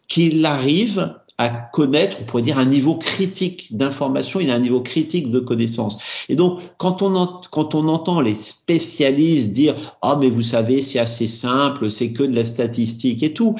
qu'il 0.06 0.46
arrive 0.46 1.16
à 1.36 1.48
connaître, 1.48 2.18
on 2.20 2.24
pourrait 2.26 2.42
dire, 2.42 2.58
un 2.58 2.64
niveau 2.64 2.94
critique 2.94 3.76
d'information, 3.76 4.38
il 4.38 4.48
a 4.48 4.54
un 4.54 4.60
niveau 4.60 4.80
critique 4.80 5.32
de 5.32 5.40
connaissance. 5.40 5.98
Et 6.28 6.36
donc, 6.36 6.60
quand 6.76 7.02
on, 7.02 7.40
quand 7.50 7.74
on 7.74 7.88
entend 7.88 8.20
les 8.20 8.36
spécialistes 8.36 9.52
dire 9.52 9.74
«Ah, 10.02 10.16
mais 10.20 10.30
vous 10.30 10.44
savez, 10.44 10.80
c'est 10.80 11.00
assez 11.00 11.26
simple, 11.26 11.90
c'est 11.90 12.12
que 12.12 12.22
de 12.22 12.36
la 12.36 12.44
statistique 12.44 13.24
et 13.24 13.32
tout», 13.32 13.56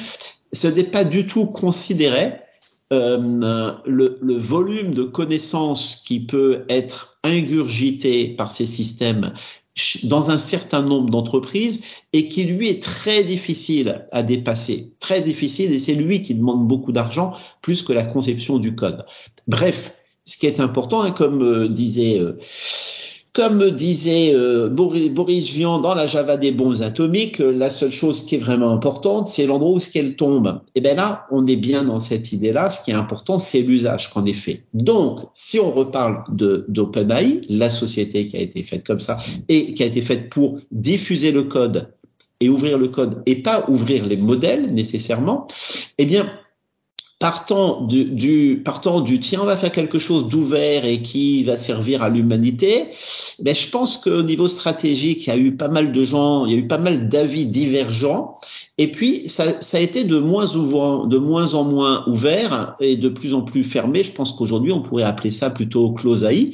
ce 0.53 0.67
n'est 0.69 0.85
pas 0.85 1.03
du 1.03 1.27
tout 1.27 1.47
considéré 1.47 2.42
euh, 2.93 3.71
le, 3.85 4.17
le, 4.21 4.37
volume 4.37 4.93
de 4.93 5.03
connaissances 5.03 6.01
qui 6.05 6.19
peut 6.19 6.65
être 6.69 7.17
ingurgité 7.23 8.29
par 8.29 8.51
ces 8.51 8.65
systèmes 8.65 9.33
dans 10.03 10.29
un 10.29 10.37
certain 10.37 10.81
nombre 10.83 11.09
d'entreprises 11.09 11.83
et 12.13 12.27
qui 12.27 12.43
lui 12.43 12.69
est 12.69 12.81
très 12.81 13.23
difficile 13.23 14.07
à 14.11 14.21
dépasser, 14.21 14.93
très 14.99 15.21
difficile 15.21 15.73
et 15.73 15.79
c'est 15.79 15.95
lui 15.95 16.21
qui 16.21 16.35
demande 16.35 16.67
beaucoup 16.67 16.91
d'argent 16.91 17.33
plus 17.61 17.81
que 17.81 17.93
la 17.93 18.03
conception 18.03 18.59
du 18.59 18.75
code. 18.75 19.05
Bref, 19.47 19.93
ce 20.25 20.37
qui 20.37 20.45
est 20.45 20.59
important, 20.59 21.01
hein, 21.01 21.11
comme 21.11 21.41
euh, 21.41 21.67
disait 21.67 22.19
euh, 22.19 22.37
comme 23.33 23.71
disait 23.71 24.31
euh, 24.35 24.69
Boris 24.69 25.49
Vian 25.49 25.79
dans 25.79 25.95
la 25.95 26.05
Java 26.05 26.37
des 26.37 26.51
bombes 26.51 26.81
atomiques, 26.81 27.41
euh, 27.41 27.51
la 27.51 27.71
seule 27.71 27.91
chose 27.91 28.25
qui 28.25 28.35
est 28.35 28.39
vraiment 28.39 28.71
importante, 28.71 29.27
c'est 29.27 29.47
l'endroit 29.47 29.71
où 29.71 29.79
ce 29.79 29.89
qu'elle 29.89 30.15
tombe. 30.15 30.61
Et 30.75 30.81
bien 30.81 30.93
là, 30.93 31.25
on 31.31 31.47
est 31.47 31.55
bien 31.55 31.83
dans 31.83 31.99
cette 31.99 32.31
idée-là. 32.31 32.69
Ce 32.69 32.83
qui 32.83 32.91
est 32.91 32.95
important, 32.95 33.39
c'est 33.39 33.61
l'usage 33.61 34.11
qu'en 34.11 34.23
est 34.25 34.33
fait. 34.33 34.61
Donc, 34.75 35.21
si 35.33 35.59
on 35.59 35.71
reparle 35.71 36.23
de 36.29 36.65
d'OpenAI, 36.67 37.41
la 37.49 37.71
société 37.71 38.27
qui 38.27 38.37
a 38.37 38.39
été 38.39 38.61
faite 38.61 38.85
comme 38.85 38.99
ça 38.99 39.17
et 39.49 39.73
qui 39.73 39.81
a 39.81 39.87
été 39.87 40.03
faite 40.03 40.29
pour 40.29 40.59
diffuser 40.71 41.31
le 41.31 41.43
code 41.43 41.91
et 42.39 42.49
ouvrir 42.49 42.77
le 42.77 42.89
code 42.89 43.23
et 43.25 43.41
pas 43.41 43.65
ouvrir 43.67 44.05
les 44.05 44.17
modèles 44.17 44.73
nécessairement, 44.73 45.47
eh 45.97 46.05
bien, 46.05 46.31
partant 47.19 47.81
du, 47.81 48.05
du, 48.05 48.61
partant 48.63 49.01
du 49.01 49.19
tiens, 49.19 49.39
on 49.41 49.45
va 49.45 49.55
faire 49.55 49.71
quelque 49.71 49.99
chose 49.99 50.27
d'ouvert 50.27 50.85
et 50.85 51.01
qui 51.01 51.43
va 51.43 51.55
servir 51.55 52.03
à 52.03 52.09
l'humanité, 52.09 52.89
ben, 53.39 53.55
je 53.55 53.67
pense 53.69 53.97
qu'au 53.97 54.23
niveau 54.23 54.47
stratégique, 54.47 55.25
il 55.25 55.29
y 55.29 55.33
a 55.33 55.37
eu 55.37 55.55
pas 55.55 55.69
mal 55.69 55.93
de 55.93 56.03
gens, 56.03 56.45
il 56.45 56.51
y 56.51 56.55
a 56.55 56.57
eu 56.57 56.67
pas 56.67 56.77
mal 56.77 57.07
d'avis 57.09 57.45
divergents. 57.45 58.35
Et 58.77 58.91
puis, 58.91 59.29
ça, 59.29 59.61
ça, 59.61 59.77
a 59.77 59.79
été 59.79 60.03
de 60.03 60.17
moins, 60.17 60.53
ouvrant, 60.55 61.05
de 61.05 61.17
moins 61.17 61.53
en 61.53 61.63
moins 61.63 62.03
ouvert 62.07 62.75
et 62.79 62.97
de 62.97 63.07
plus 63.07 63.33
en 63.33 63.43
plus 63.43 63.63
fermé. 63.63 64.03
Je 64.03 64.11
pense 64.11 64.31
qu'aujourd'hui, 64.33 64.71
on 64.71 64.81
pourrait 64.81 65.03
appeler 65.03 65.31
ça 65.31 65.49
plutôt 65.49 65.91
close 65.91 66.23
AI. 66.23 66.53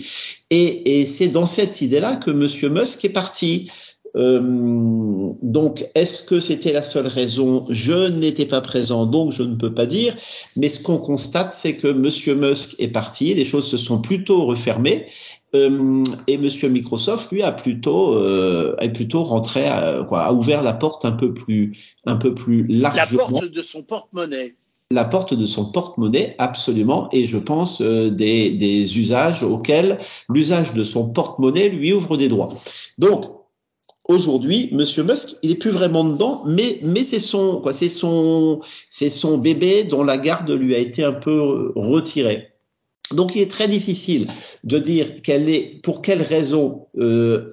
Et, 0.50 1.00
et 1.00 1.06
c'est 1.06 1.30
dans 1.30 1.46
cette 1.46 1.82
idée-là 1.82 2.18
que 2.18 2.32
Monsieur 2.32 2.70
Musk 2.70 3.06
est 3.06 3.10
parti. 3.10 3.72
Euh, 4.16 5.32
donc, 5.42 5.88
est-ce 5.96 6.24
que 6.24 6.40
c'était 6.40 6.72
la 6.72 6.82
seule 6.82 7.08
raison? 7.08 7.66
Je 7.70 8.10
n'étais 8.10 8.46
pas 8.46 8.62
présent, 8.62 9.06
donc 9.06 9.32
je 9.32 9.44
ne 9.44 9.56
peux 9.56 9.74
pas 9.74 9.86
dire. 9.86 10.16
Mais 10.56 10.70
ce 10.70 10.82
qu'on 10.82 10.98
constate, 10.98 11.54
c'est 11.54 11.76
que 11.76 11.88
Monsieur 11.88 12.36
Musk 12.36 12.76
est 12.80 12.90
parti, 12.90 13.34
les 13.34 13.46
choses 13.46 13.68
se 13.68 13.78
sont 13.78 14.02
plutôt 14.02 14.46
refermées. 14.46 15.06
Euh, 15.56 16.04
et 16.28 16.38
Monsieur 16.38 16.70
Microsoft, 16.70 17.32
lui, 17.32 17.42
a 17.42 17.52
plutôt, 17.52 18.14
euh, 18.14 18.76
est 18.82 18.90
plutôt 18.90 19.24
rentré, 19.24 19.66
à, 19.66 20.06
quoi, 20.08 20.22
a 20.22 20.34
ouvert 20.34 20.62
la 20.62 20.74
porte 20.74 21.06
un 21.06 21.12
peu 21.12 21.34
plus, 21.34 21.78
un 22.06 22.18
peu 22.18 22.36
plus 22.36 22.68
largement. 22.68 23.24
La 23.24 23.40
porte 23.40 23.52
de 23.52 23.64
son 23.64 23.84
porte-monnaie 23.84 24.56
la 24.92 25.06
porte 25.06 25.36
de 25.36 25.46
son 25.46 25.72
porte-monnaie, 25.72 26.34
absolument, 26.40 27.10
et 27.12 27.28
je 27.28 27.38
pense 27.38 27.80
euh, 27.80 28.10
des, 28.10 28.50
des, 28.54 28.98
usages 28.98 29.44
auxquels 29.44 30.00
l'usage 30.30 30.74
de 30.74 30.84
son 30.84 31.08
porte-monnaie 31.08 31.70
lui 31.70 31.94
ouvre 31.94 32.18
des 32.18 32.28
droits. 32.28 32.56
Donc, 32.98 33.26
aujourd'hui, 34.10 34.70
Monsieur 34.74 35.04
Musk, 35.04 35.36
il 35.44 35.52
est 35.52 35.56
plus 35.56 35.70
vraiment 35.70 36.04
dedans, 36.04 36.44
mais 36.46 36.80
mais 36.84 37.06
c'est 37.06 37.20
son 37.20 37.62
quoi, 37.62 37.72
c'est 37.72 37.90
son 37.90 38.60
c'est 38.90 39.10
son 39.10 39.38
bébé 39.38 39.86
dont 39.86 40.04
la 40.04 40.18
garde 40.18 40.52
lui 40.52 40.76
a 40.76 40.80
été 40.80 41.04
un 41.04 41.14
peu 41.14 41.72
retirée. 41.76 42.50
Donc 43.12 43.36
il 43.36 43.42
est 43.42 43.50
très 43.50 43.68
difficile 43.68 44.28
de 44.64 44.78
dire 44.80 45.22
quelle 45.22 45.48
est 45.48 45.80
pour 45.84 46.02
quelle 46.02 46.22
raison 46.22 46.88
euh, 46.98 47.50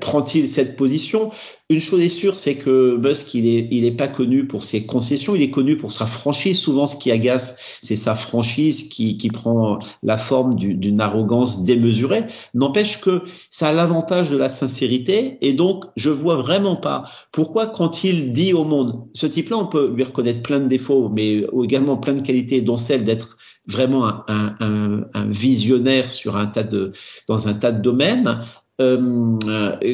prend-il 0.00 0.48
cette 0.48 0.76
position? 0.76 1.30
Une 1.68 1.78
chose 1.78 2.00
est 2.00 2.08
sûre, 2.08 2.36
c'est 2.36 2.56
que 2.56 2.96
Musk, 2.96 3.32
il 3.34 3.46
est, 3.46 3.68
il 3.70 3.84
est 3.84 3.92
pas 3.92 4.08
connu 4.08 4.44
pour 4.48 4.64
ses 4.64 4.86
concessions, 4.86 5.36
il 5.36 5.42
est 5.42 5.50
connu 5.50 5.76
pour 5.76 5.92
sa 5.92 6.06
franchise. 6.06 6.58
Souvent, 6.58 6.88
ce 6.88 6.96
qui 6.96 7.12
agace, 7.12 7.56
c'est 7.80 7.94
sa 7.94 8.16
franchise 8.16 8.88
qui, 8.88 9.16
qui 9.16 9.28
prend 9.28 9.78
la 10.02 10.18
forme 10.18 10.56
d'une 10.56 11.00
arrogance 11.00 11.64
démesurée. 11.64 12.24
N'empêche 12.54 13.00
que 13.00 13.22
ça 13.50 13.68
a 13.68 13.72
l'avantage 13.72 14.30
de 14.30 14.36
la 14.36 14.48
sincérité, 14.48 15.38
et 15.42 15.52
donc 15.52 15.84
je 15.94 16.10
vois 16.10 16.36
vraiment 16.36 16.74
pas 16.74 17.04
pourquoi 17.30 17.66
quand 17.66 18.02
il 18.02 18.32
dit 18.32 18.52
au 18.52 18.64
monde, 18.64 19.04
ce 19.12 19.26
type-là, 19.26 19.58
on 19.58 19.66
peut 19.66 19.92
lui 19.94 20.02
reconnaître 20.02 20.42
plein 20.42 20.58
de 20.58 20.66
défauts, 20.66 21.08
mais 21.08 21.44
également 21.62 21.96
plein 21.96 22.14
de 22.14 22.22
qualités, 22.22 22.62
dont 22.62 22.76
celle 22.76 23.04
d'être 23.04 23.36
vraiment 23.66 24.06
un, 24.28 24.56
un, 24.60 25.04
un, 25.14 25.26
visionnaire 25.26 26.10
sur 26.10 26.36
un 26.36 26.46
tas 26.46 26.62
de 26.62 26.92
dans 27.28 27.48
un 27.48 27.54
tas 27.54 27.72
de 27.72 27.82
domaines 27.82 28.42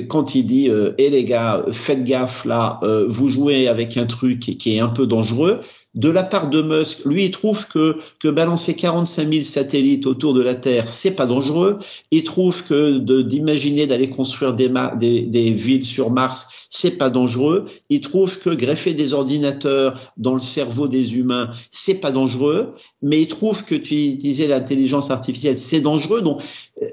quand 0.09 0.35
il 0.35 0.47
dit 0.47 0.69
euh, 0.71 0.93
"Eh 0.99 1.11
les 1.11 1.25
gars, 1.25 1.65
faites 1.73 2.05
gaffe 2.05 2.45
là, 2.45 2.79
euh, 2.83 3.07
vous 3.09 3.29
jouez 3.29 3.69
avec 3.69 3.97
un 3.97 4.07
truc 4.07 4.41
qui 4.41 4.77
est 4.77 4.81
un 4.81 4.89
peu 4.89 5.07
dangereux", 5.07 5.61
de 5.97 6.11
la 6.11 6.25
part 6.25 6.51
de 6.51 6.61
Musk, 6.61 7.05
lui, 7.07 7.25
il 7.25 7.31
trouve 7.31 7.67
que, 7.67 7.97
balancer 8.29 8.75
45 8.75 9.29
000 9.29 9.45
satellites 9.45 10.07
autour 10.07 10.35
de 10.35 10.43
la 10.43 10.55
Terre, 10.55 10.89
c'est 10.89 11.13
pas 11.13 11.25
dangereux. 11.25 11.79
Il 12.11 12.23
trouve 12.23 12.65
que 12.65 12.99
d'imaginer 13.23 13.87
d'aller 13.87 14.11
construire 14.11 14.53
des, 14.53 14.69
villes 15.53 15.87
sur 15.87 16.11
Mars, 16.11 16.49
c'est 16.69 16.99
pas 16.99 17.09
dangereux. 17.09 17.67
Il 17.89 18.03
trouve 18.03 18.39
que 18.39 18.51
greffer 18.51 18.93
des 18.93 19.15
ordinateurs 19.15 19.99
dans 20.19 20.35
le 20.35 20.41
cerveau 20.41 20.87
des 20.87 21.17
humains, 21.17 21.53
c'est 21.71 21.95
pas 21.95 22.11
dangereux. 22.11 22.75
Mais 23.01 23.23
il 23.23 23.29
trouve 23.29 23.65
que 23.65 23.75
tu 23.75 23.95
utilisais 23.95 24.49
l'intelligence 24.49 25.11
artificielle, 25.11 25.57
c'est 25.57 25.81
dangereux. 25.81 26.21
Donc, 26.21 26.43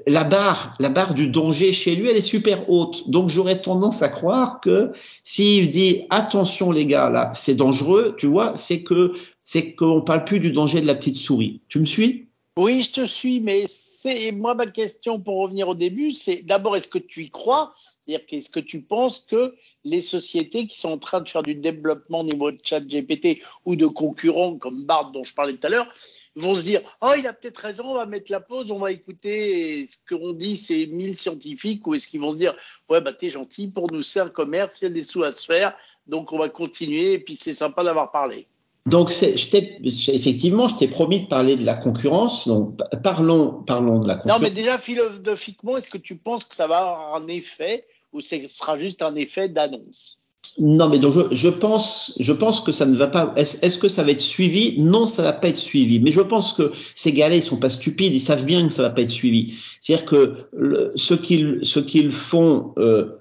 la 0.06 0.24
barre, 0.24 0.72
la 0.80 0.88
barre 0.88 1.12
du 1.12 1.28
danger 1.28 1.72
chez 1.72 1.94
lui, 1.94 2.08
elle 2.08 2.16
est 2.16 2.22
super 2.22 2.70
haute. 2.70 3.10
Donc, 3.10 3.28
j'aurais 3.28 3.60
tendance 3.60 4.00
à 4.00 4.08
croire 4.08 4.60
que 4.60 4.92
s'il 5.22 5.70
dit 5.70 6.02
attention 6.08 6.72
les 6.72 6.86
gars, 6.86 7.10
là, 7.10 7.30
c'est 7.34 7.54
dangereux, 7.54 8.14
tu 8.16 8.26
vois, 8.26 8.56
c'est 8.56 8.82
que 8.82 8.93
c'est 9.40 9.74
qu'on 9.74 10.02
parle 10.02 10.24
plus 10.24 10.40
du 10.40 10.52
danger 10.52 10.80
de 10.80 10.86
la 10.86 10.94
petite 10.94 11.16
souris. 11.16 11.60
Tu 11.68 11.78
me 11.78 11.84
suis? 11.84 12.28
Oui, 12.56 12.82
je 12.82 12.92
te 12.92 13.06
suis, 13.06 13.40
mais 13.40 13.64
c'est 13.68 14.30
moi 14.30 14.54
ma 14.54 14.66
question 14.66 15.18
pour 15.18 15.38
revenir 15.42 15.68
au 15.68 15.74
début, 15.74 16.12
c'est 16.12 16.42
d'abord 16.42 16.76
est-ce 16.76 16.88
que 16.88 16.98
tu 16.98 17.24
y 17.24 17.28
crois? 17.28 17.74
C'est-à-dire 18.06 18.26
qu'est-ce 18.26 18.50
que 18.50 18.60
tu 18.60 18.82
penses 18.82 19.20
que 19.20 19.54
les 19.82 20.02
sociétés 20.02 20.66
qui 20.66 20.78
sont 20.78 20.90
en 20.90 20.98
train 20.98 21.20
de 21.20 21.28
faire 21.28 21.42
du 21.42 21.54
développement 21.54 22.20
au 22.20 22.24
niveau 22.24 22.50
de 22.52 22.58
chat 22.62 22.80
GPT 22.80 23.42
ou 23.64 23.76
de 23.76 23.86
concurrents 23.86 24.56
comme 24.56 24.84
Bard 24.84 25.10
dont 25.12 25.24
je 25.24 25.34
parlais 25.34 25.54
tout 25.54 25.66
à 25.66 25.70
l'heure, 25.70 25.92
vont 26.36 26.54
se 26.54 26.62
dire 26.62 26.82
oh 27.00 27.12
il 27.16 27.26
a 27.26 27.32
peut-être 27.32 27.58
raison, 27.58 27.84
on 27.86 27.94
va 27.94 28.06
mettre 28.06 28.30
la 28.30 28.40
pause, 28.40 28.70
on 28.70 28.78
va 28.78 28.92
écouter 28.92 29.86
ce 29.86 29.96
qu'on 30.08 30.32
dit 30.32 30.56
ces 30.56 30.86
mille 30.86 31.16
scientifiques 31.16 31.86
ou 31.86 31.94
est-ce 31.94 32.08
qu'ils 32.08 32.20
vont 32.20 32.32
se 32.32 32.38
dire 32.38 32.54
ouais 32.88 33.00
bah 33.00 33.12
t'es 33.12 33.30
gentil 33.30 33.68
pour 33.68 33.90
nous 33.90 34.02
c'est 34.02 34.20
un 34.20 34.28
commerce, 34.28 34.80
il 34.80 34.84
y 34.84 34.86
a 34.88 34.90
des 34.90 35.02
sous 35.02 35.22
à 35.22 35.32
se 35.32 35.46
faire 35.46 35.76
donc 36.06 36.32
on 36.32 36.38
va 36.38 36.48
continuer 36.48 37.14
et 37.14 37.18
puis 37.18 37.36
c'est 37.36 37.54
sympa 37.54 37.82
d'avoir 37.84 38.10
parlé. 38.10 38.46
Donc, 38.86 39.14
effectivement, 39.22 40.68
je 40.68 40.76
t'ai 40.76 40.88
promis 40.88 41.20
de 41.20 41.26
parler 41.26 41.56
de 41.56 41.64
la 41.64 41.74
concurrence. 41.74 42.46
Donc, 42.46 42.78
parlons, 43.02 43.62
parlons 43.66 44.00
de 44.00 44.08
la 44.08 44.16
concurrence. 44.16 44.40
Non, 44.40 44.42
mais 44.42 44.50
déjà, 44.50 44.76
philosophiquement, 44.78 45.78
est-ce 45.78 45.88
que 45.88 45.98
tu 45.98 46.16
penses 46.16 46.44
que 46.44 46.54
ça 46.54 46.66
va 46.66 46.78
avoir 46.78 47.14
un 47.14 47.26
effet 47.28 47.86
ou 48.12 48.20
ce 48.20 48.36
sera 48.48 48.76
juste 48.76 49.00
un 49.00 49.14
effet 49.14 49.48
d'annonce? 49.48 50.20
Non, 50.58 50.88
mais 50.88 50.98
donc 50.98 51.12
je, 51.12 51.34
je, 51.34 51.48
pense, 51.48 52.14
je 52.20 52.32
pense 52.32 52.60
que 52.60 52.70
ça 52.70 52.86
ne 52.86 52.96
va 52.96 53.08
pas. 53.08 53.32
Est-ce 53.36 53.78
que 53.78 53.88
ça 53.88 54.04
va 54.04 54.12
être 54.12 54.20
suivi? 54.20 54.80
Non, 54.80 55.06
ça 55.06 55.22
va 55.22 55.32
pas 55.32 55.48
être 55.48 55.58
suivi. 55.58 55.98
Mais 55.98 56.12
je 56.12 56.20
pense 56.20 56.52
que 56.52 56.70
ces 56.94 57.12
gars-là, 57.12 57.36
ils 57.36 57.42
sont 57.42 57.56
pas 57.56 57.70
stupides. 57.70 58.14
Ils 58.14 58.20
savent 58.20 58.44
bien 58.44 58.66
que 58.66 58.72
ça 58.72 58.82
va 58.82 58.90
pas 58.90 59.00
être 59.00 59.10
suivi. 59.10 59.54
C'est-à-dire 59.80 60.06
que 60.06 60.34
le, 60.52 60.92
ce 60.94 61.14
qu'ils, 61.14 61.60
ce 61.62 61.80
qu'ils 61.80 62.12
font. 62.12 62.74
Euh, 62.78 63.18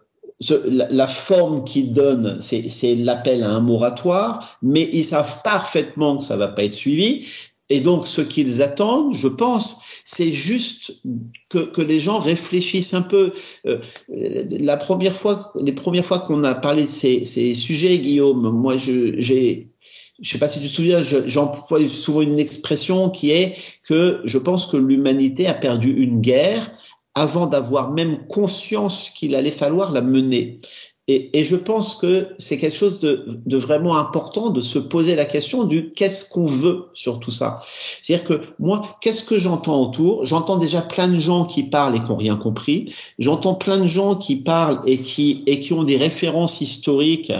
la, 0.49 1.07
forme 1.07 1.63
qu'ils 1.63 1.93
donnent, 1.93 2.37
c'est 2.41 2.95
l'appel 2.95 3.43
à 3.43 3.49
un 3.49 3.59
moratoire, 3.59 4.57
mais 4.61 4.89
ils 4.91 5.03
savent 5.03 5.41
parfaitement 5.43 6.17
que 6.17 6.23
ça 6.23 6.37
va 6.37 6.47
pas 6.47 6.63
être 6.63 6.73
suivi. 6.73 7.25
Et 7.69 7.79
donc, 7.79 8.07
ce 8.07 8.21
qu'ils 8.21 8.61
attendent, 8.61 9.13
je 9.13 9.27
pense, 9.27 9.81
c'est 10.05 10.33
juste 10.33 11.01
que, 11.49 11.81
les 11.81 11.99
gens 11.99 12.19
réfléchissent 12.19 12.93
un 12.93 13.01
peu. 13.01 13.33
Euh, 13.65 13.79
la 14.59 14.77
première 14.77 15.15
fois, 15.15 15.53
les 15.59 15.71
premières 15.71 16.05
fois 16.05 16.19
qu'on 16.19 16.43
a 16.43 16.55
parlé 16.55 16.83
de 16.83 16.89
ces, 16.89 17.53
sujets, 17.53 17.97
Guillaume, 17.99 18.49
moi, 18.51 18.77
je, 18.77 19.19
j'ai, 19.19 19.69
je 20.21 20.29
sais 20.29 20.37
pas 20.37 20.47
si 20.47 20.59
tu 20.59 20.67
te 20.67 20.73
souviens, 20.73 21.03
j'emploie 21.03 21.79
souvent 21.89 22.21
une 22.21 22.39
expression 22.39 23.09
qui 23.09 23.31
est 23.31 23.55
que 23.83 24.21
je 24.25 24.37
pense 24.37 24.67
que 24.67 24.77
l'humanité 24.77 25.47
a 25.47 25.53
perdu 25.53 25.91
une 25.91 26.21
guerre 26.21 26.71
avant 27.15 27.47
d'avoir 27.47 27.91
même 27.91 28.27
conscience 28.27 29.09
qu'il 29.09 29.35
allait 29.35 29.51
falloir 29.51 29.91
la 29.91 30.01
mener. 30.01 30.59
Et, 31.09 31.43
je 31.43 31.57
pense 31.57 31.95
que 31.95 32.29
c'est 32.37 32.57
quelque 32.57 32.77
chose 32.77 33.01
de, 33.01 33.41
de, 33.45 33.57
vraiment 33.57 33.97
important 33.97 34.51
de 34.51 34.61
se 34.61 34.79
poser 34.79 35.15
la 35.17 35.25
question 35.25 35.65
du 35.65 35.91
qu'est-ce 35.91 36.29
qu'on 36.29 36.45
veut 36.45 36.85
sur 36.93 37.19
tout 37.19 37.29
ça. 37.29 37.61
C'est-à-dire 38.01 38.25
que 38.25 38.41
moi, 38.57 38.97
qu'est-ce 39.01 39.25
que 39.25 39.37
j'entends 39.37 39.81
autour? 39.81 40.23
J'entends 40.23 40.55
déjà 40.55 40.81
plein 40.81 41.09
de 41.09 41.17
gens 41.17 41.43
qui 41.43 41.63
parlent 41.63 41.97
et 41.97 41.99
qui 41.99 42.09
n'ont 42.09 42.15
rien 42.15 42.37
compris. 42.37 42.93
J'entends 43.19 43.55
plein 43.55 43.79
de 43.79 43.87
gens 43.87 44.15
qui 44.15 44.37
parlent 44.37 44.81
et 44.85 44.99
qui, 44.99 45.43
et 45.45 45.59
qui 45.59 45.73
ont 45.73 45.83
des 45.83 45.97
références 45.97 46.61
historiques 46.61 47.33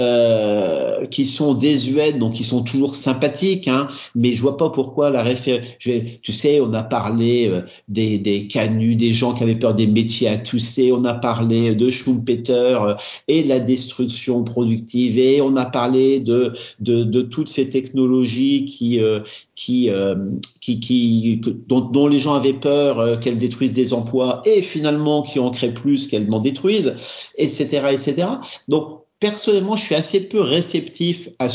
euh, 0.00 1.04
qui 1.06 1.26
sont 1.26 1.52
désuètes, 1.52 2.18
donc 2.18 2.32
qui 2.32 2.44
sont 2.44 2.62
toujours 2.62 2.94
sympathiques, 2.94 3.68
hein, 3.68 3.88
mais 4.14 4.34
je 4.34 4.40
vois 4.40 4.56
pas 4.56 4.70
pourquoi 4.70 5.10
la 5.10 5.22
référence. 5.22 5.66
Tu 5.78 6.32
sais, 6.32 6.60
on 6.60 6.72
a 6.72 6.82
parlé 6.82 7.48
euh, 7.48 7.60
des, 7.88 8.18
des 8.18 8.46
canuts, 8.46 8.96
des 8.96 9.12
gens 9.12 9.34
qui 9.34 9.42
avaient 9.42 9.54
peur 9.54 9.74
des 9.74 9.86
métiers 9.86 10.28
à 10.28 10.38
tousser, 10.38 10.92
on 10.92 11.04
a 11.04 11.12
parlé 11.12 11.74
de 11.74 11.90
Schumpeter 11.90 12.78
euh, 12.82 12.94
et 13.28 13.42
de 13.42 13.48
la 13.50 13.60
destruction 13.60 14.44
productive, 14.44 15.18
et 15.18 15.42
on 15.42 15.56
a 15.56 15.66
parlé 15.66 16.20
de 16.20 16.54
de, 16.80 17.04
de 17.04 17.20
toutes 17.20 17.50
ces 17.50 17.68
technologies 17.68 18.64
qui 18.64 18.98
euh, 18.98 19.20
qui, 19.54 19.90
qui, 20.60 20.80
qui 20.80 21.40
dont, 21.68 21.80
dont, 21.80 22.06
les 22.06 22.18
gens 22.18 22.32
avaient 22.32 22.52
peur 22.54 23.20
qu'elles 23.20 23.36
détruisent 23.36 23.74
des 23.74 23.92
emplois 23.92 24.40
et 24.46 24.62
finalement 24.62 25.22
qui 25.22 25.38
en 25.38 25.50
créent 25.50 25.74
plus 25.74 26.08
qu'elles 26.08 26.28
n'en 26.28 26.40
détruisent, 26.40 26.94
etc., 27.36 27.88
etc. 27.92 28.28
Donc 28.68 29.02
personnellement, 29.22 29.76
je 29.76 29.84
suis 29.84 29.94
assez 29.94 30.28
peu 30.28 30.40
réceptif 30.40 31.28
à, 31.38 31.48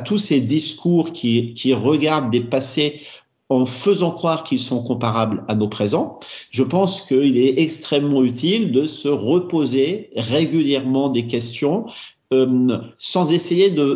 tous 0.00 0.18
ces 0.18 0.40
discours 0.40 1.12
qui, 1.12 1.72
regardent 1.72 2.32
des 2.32 2.40
passés 2.42 3.00
en 3.48 3.64
faisant 3.64 4.10
croire 4.10 4.42
qu'ils 4.42 4.58
sont 4.58 4.82
comparables 4.82 5.44
à 5.46 5.54
nos 5.54 5.68
présents, 5.68 6.18
je 6.50 6.64
pense 6.64 7.02
qu'il 7.02 7.36
est 7.36 7.60
extrêmement 7.60 8.24
utile 8.24 8.72
de 8.72 8.86
se 8.86 9.08
reposer 9.08 10.10
régulièrement 10.16 11.10
des 11.10 11.26
questions 11.28 11.86
euh, 12.32 12.78
sans 12.98 13.30
essayer 13.30 13.70
de, 13.70 13.92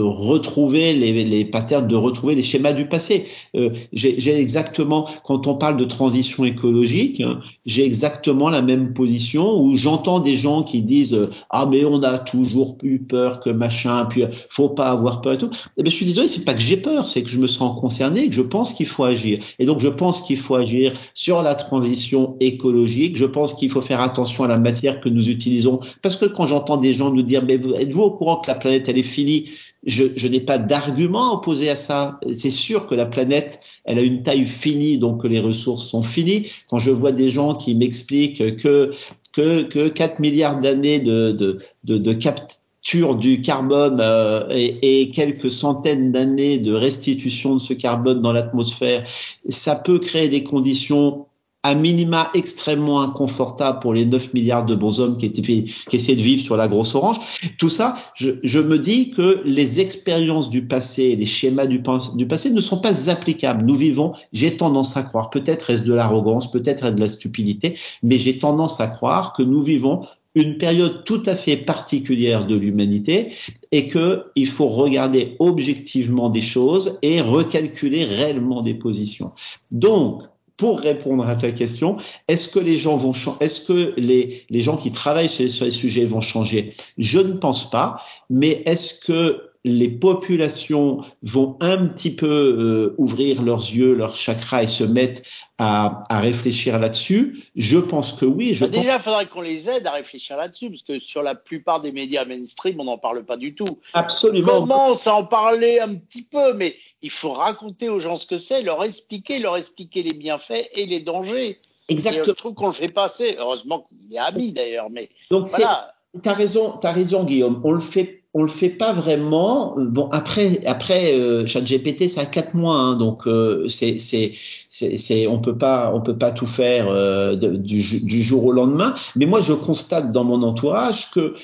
retrouver 0.00 0.94
les, 0.94 1.44
patterns, 1.44 1.86
de 1.86 1.94
retrouver 1.94 2.34
les 2.34 2.42
schémas 2.42 2.72
du 2.72 2.88
passé. 2.88 3.26
Euh, 3.54 3.70
j'ai 3.92 4.40
exactement, 4.40 5.06
quand 5.24 5.46
on 5.46 5.56
parle 5.56 5.76
de 5.76 5.84
transition 5.84 6.44
écologique, 6.44 7.22
j'ai 7.64 7.84
exactement 7.84 8.50
la 8.50 8.62
même 8.62 8.92
position 8.92 9.60
où 9.62 9.76
j'entends 9.76 10.20
des 10.20 10.36
gens 10.36 10.62
qui 10.62 10.82
disent 10.82 11.28
ah 11.50 11.66
mais 11.70 11.84
on 11.84 12.02
a 12.02 12.18
toujours 12.18 12.76
eu 12.82 12.98
peur 12.98 13.40
que 13.40 13.50
machin, 13.50 14.06
puis 14.06 14.24
faut 14.50 14.68
pas 14.68 14.90
avoir 14.90 15.20
peur 15.20 15.34
et 15.34 15.38
tout. 15.38 15.50
Eh 15.76 15.82
bien, 15.82 15.90
je 15.90 15.96
suis 15.96 16.06
désolé, 16.06 16.28
c'est 16.28 16.44
pas 16.44 16.54
que 16.54 16.60
j'ai 16.60 16.76
peur, 16.76 17.08
c'est 17.08 17.22
que 17.22 17.30
je 17.30 17.38
me 17.38 17.46
sens 17.46 17.80
concerné, 17.80 18.28
que 18.28 18.34
je 18.34 18.42
pense 18.42 18.74
qu'il 18.74 18.86
faut 18.86 19.04
agir. 19.04 19.38
Et 19.58 19.66
donc 19.66 19.78
je 19.78 19.88
pense 19.88 20.20
qu'il 20.22 20.38
faut 20.38 20.54
agir 20.54 20.92
sur 21.14 21.42
la 21.42 21.54
transition 21.54 22.36
écologique. 22.40 23.16
Je 23.16 23.26
pense 23.26 23.54
qu'il 23.54 23.70
faut 23.70 23.82
faire 23.82 24.00
attention 24.00 24.44
à 24.44 24.48
la 24.48 24.58
matière 24.58 25.00
que 25.00 25.08
nous 25.08 25.28
utilisons 25.28 25.80
parce 26.02 26.16
que 26.16 26.26
quand 26.26 26.46
j'entends 26.46 26.76
des 26.76 26.92
gens 26.92 27.10
nous 27.12 27.22
dire, 27.22 27.44
mais 27.44 27.54
êtes-vous 27.54 28.02
au 28.02 28.10
courant 28.10 28.36
que 28.36 28.48
la 28.48 28.56
planète, 28.56 28.88
elle 28.88 28.98
est 28.98 29.02
finie? 29.02 29.50
Je, 29.84 30.04
je 30.14 30.28
n'ai 30.28 30.40
pas 30.40 30.58
d'argument 30.58 31.34
opposé 31.34 31.68
à 31.68 31.76
ça. 31.76 32.20
C'est 32.34 32.50
sûr 32.50 32.86
que 32.86 32.94
la 32.94 33.06
planète, 33.06 33.60
elle 33.84 33.98
a 33.98 34.02
une 34.02 34.22
taille 34.22 34.44
finie, 34.44 34.98
donc 34.98 35.22
que 35.22 35.26
les 35.26 35.40
ressources 35.40 35.86
sont 35.86 36.02
finies. 36.02 36.46
Quand 36.68 36.78
je 36.78 36.90
vois 36.90 37.12
des 37.12 37.30
gens 37.30 37.54
qui 37.54 37.74
m'expliquent 37.74 38.56
que, 38.56 38.92
que, 39.32 39.62
que 39.62 39.88
4 39.88 40.20
milliards 40.20 40.60
d'années 40.60 41.00
de, 41.00 41.32
de, 41.32 41.58
de, 41.98 42.12
capture 42.12 43.16
du 43.16 43.42
carbone 43.42 43.98
euh, 44.00 44.46
et, 44.50 45.10
quelques 45.10 45.50
centaines 45.50 46.12
d'années 46.12 46.58
de 46.58 46.72
restitution 46.72 47.54
de 47.54 47.60
ce 47.60 47.72
carbone 47.74 48.22
dans 48.22 48.32
l'atmosphère, 48.32 49.04
ça 49.48 49.74
peut 49.74 49.98
créer 49.98 50.28
des 50.28 50.44
conditions 50.44 51.26
à 51.62 51.74
minima 51.74 52.30
extrêmement 52.34 53.02
inconfortable 53.02 53.78
pour 53.80 53.94
les 53.94 54.04
9 54.04 54.34
milliards 54.34 54.66
de 54.66 54.74
bonshommes 54.74 55.16
qui, 55.16 55.26
étaient, 55.26 55.42
qui 55.42 55.96
essaient 55.96 56.16
de 56.16 56.22
vivre 56.22 56.42
sur 56.42 56.56
la 56.56 56.66
grosse 56.68 56.94
orange. 56.94 57.18
Tout 57.58 57.68
ça, 57.68 57.96
je, 58.14 58.30
je 58.42 58.58
me 58.58 58.78
dis 58.78 59.10
que 59.10 59.40
les 59.44 59.80
expériences 59.80 60.50
du 60.50 60.66
passé, 60.66 61.14
les 61.14 61.26
schémas 61.26 61.66
du, 61.66 61.82
passé 61.82 62.50
ne 62.50 62.60
sont 62.60 62.78
pas 62.78 63.10
applicables. 63.10 63.64
Nous 63.64 63.76
vivons, 63.76 64.12
j'ai 64.32 64.56
tendance 64.56 64.96
à 64.96 65.02
croire, 65.02 65.30
peut-être 65.30 65.70
est-ce 65.70 65.82
de 65.82 65.94
l'arrogance, 65.94 66.50
peut-être 66.50 66.84
est-ce 66.84 66.94
de 66.94 67.00
la 67.00 67.08
stupidité, 67.08 67.78
mais 68.02 68.18
j'ai 68.18 68.38
tendance 68.38 68.80
à 68.80 68.88
croire 68.88 69.32
que 69.32 69.42
nous 69.42 69.62
vivons 69.62 70.02
une 70.34 70.56
période 70.56 71.04
tout 71.04 71.22
à 71.26 71.36
fait 71.36 71.58
particulière 71.58 72.46
de 72.46 72.56
l'humanité 72.56 73.34
et 73.70 73.88
que 73.88 74.24
il 74.34 74.48
faut 74.48 74.68
regarder 74.68 75.36
objectivement 75.38 76.30
des 76.30 76.42
choses 76.42 76.98
et 77.02 77.20
recalculer 77.20 78.04
réellement 78.04 78.62
des 78.62 78.74
positions. 78.74 79.32
Donc, 79.70 80.22
pour 80.62 80.78
répondre 80.78 81.26
à 81.26 81.34
ta 81.34 81.50
question, 81.50 81.96
est-ce 82.28 82.48
que 82.48 82.60
les 82.60 82.78
gens 82.78 82.96
vont 82.96 83.12
est-ce 83.40 83.62
que 83.62 83.94
les, 83.96 84.62
gens 84.62 84.76
qui 84.76 84.92
travaillent 84.92 85.28
sur, 85.28 85.50
sur 85.50 85.64
les 85.64 85.72
sujets 85.72 86.04
vont 86.04 86.20
changer? 86.20 86.72
Je 86.98 87.18
ne 87.18 87.32
pense 87.32 87.68
pas, 87.68 88.00
mais 88.30 88.62
est-ce 88.64 89.00
que 89.00 89.50
les 89.64 89.88
populations 89.88 91.04
vont 91.22 91.56
un 91.60 91.86
petit 91.86 92.14
peu 92.14 92.26
euh, 92.26 92.94
ouvrir 92.98 93.42
leurs 93.42 93.60
yeux, 93.60 93.94
leurs 93.94 94.16
chakras 94.16 94.64
et 94.64 94.66
se 94.66 94.82
mettre 94.82 95.22
à, 95.58 96.02
à 96.08 96.20
réfléchir 96.20 96.80
là-dessus 96.80 97.44
Je 97.54 97.78
pense 97.78 98.12
que 98.12 98.24
oui. 98.24 98.54
Je 98.54 98.64
bah 98.64 98.70
déjà, 98.70 98.96
il 98.96 99.02
faudrait 99.02 99.26
qu'on 99.26 99.40
les 99.40 99.68
aide 99.68 99.86
à 99.86 99.92
réfléchir 99.92 100.36
là-dessus, 100.36 100.70
parce 100.70 100.82
que 100.82 100.98
sur 100.98 101.22
la 101.22 101.36
plupart 101.36 101.80
des 101.80 101.92
médias 101.92 102.24
mainstream, 102.24 102.80
on 102.80 102.84
n'en 102.84 102.98
parle 102.98 103.24
pas 103.24 103.36
du 103.36 103.54
tout. 103.54 103.78
Absolument. 103.94 104.52
On 104.52 104.60
commence 104.62 105.06
à 105.06 105.14
en 105.14 105.24
parler 105.24 105.78
un 105.78 105.94
petit 105.94 106.24
peu, 106.24 106.54
mais 106.54 106.74
il 107.00 107.10
faut 107.10 107.32
raconter 107.32 107.88
aux 107.88 108.00
gens 108.00 108.16
ce 108.16 108.26
que 108.26 108.38
c'est, 108.38 108.62
leur 108.62 108.82
expliquer, 108.82 109.38
leur 109.38 109.56
expliquer 109.56 110.02
les 110.02 110.14
bienfaits 110.14 110.70
et 110.74 110.86
les 110.86 111.00
dangers. 111.00 111.60
Exactement. 111.88 112.24
je 112.26 112.30
trouve 112.32 112.54
qu'on 112.54 112.68
le 112.68 112.72
fait 112.72 112.92
passer. 112.92 113.36
Heureusement 113.38 113.86
qu'il 113.88 114.14
est 114.14 114.18
ami 114.18 114.52
d'ailleurs, 114.52 114.90
mais 114.90 115.08
Donc 115.30 115.46
voilà. 115.48 115.94
T'as 116.22 116.34
raison, 116.34 116.72
t'as 116.78 116.92
raison, 116.92 117.24
Guillaume. 117.24 117.62
On 117.64 117.72
le 117.72 117.80
fait 117.80 118.21
on 118.34 118.42
le 118.42 118.48
fait 118.48 118.70
pas 118.70 118.92
vraiment. 118.92 119.74
Bon 119.76 120.08
après 120.10 120.60
après 120.66 121.14
euh, 121.14 121.46
ChatGPT 121.46 122.08
ça 122.08 122.22
a 122.22 122.26
quatre 122.26 122.54
mois 122.54 122.76
hein, 122.76 122.96
donc 122.96 123.26
euh, 123.26 123.68
c'est 123.68 123.98
c'est 123.98 124.32
c'est 124.68 125.26
on 125.26 125.38
peut 125.38 125.56
pas 125.56 125.92
on 125.94 126.00
peut 126.00 126.16
pas 126.16 126.32
tout 126.32 126.46
faire 126.46 126.88
euh, 126.88 127.36
du, 127.36 127.82
du 128.00 128.22
jour 128.22 128.44
au 128.44 128.52
lendemain. 128.52 128.94
Mais 129.16 129.26
moi 129.26 129.40
je 129.40 129.52
constate 129.52 130.12
dans 130.12 130.24
mon 130.24 130.42
entourage 130.42 131.10
que 131.10 131.34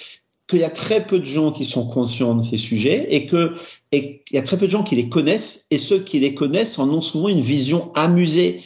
qu'il 0.48 0.60
y 0.60 0.64
a 0.64 0.70
très 0.70 1.06
peu 1.06 1.18
de 1.18 1.26
gens 1.26 1.52
qui 1.52 1.66
sont 1.66 1.86
conscients 1.86 2.34
de 2.34 2.42
ces 2.42 2.56
sujets 2.56 3.06
et 3.10 3.26
que 3.26 3.52
et 3.92 4.22
il 4.30 4.36
y 4.36 4.38
a 4.38 4.42
très 4.42 4.56
peu 4.56 4.66
de 4.66 4.70
gens 4.70 4.82
qui 4.82 4.96
les 4.96 5.10
connaissent 5.10 5.66
et 5.70 5.78
ceux 5.78 5.98
qui 5.98 6.20
les 6.20 6.34
connaissent 6.34 6.78
en 6.78 6.88
ont 6.88 7.02
souvent 7.02 7.28
une 7.28 7.42
vision 7.42 7.92
amusée. 7.94 8.62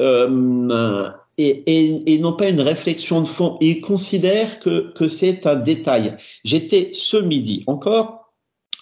Euh, 0.00 1.08
et, 1.38 1.62
et, 1.66 2.14
et 2.14 2.18
non 2.18 2.34
pas 2.34 2.48
une 2.48 2.60
réflexion 2.60 3.22
de 3.22 3.28
fond. 3.28 3.56
Ils 3.60 3.80
considèrent 3.80 4.58
que, 4.58 4.92
que 4.92 5.08
c'est 5.08 5.46
un 5.46 5.56
détail. 5.56 6.16
J'étais 6.44 6.90
ce 6.94 7.16
midi 7.16 7.64
encore 7.66 8.32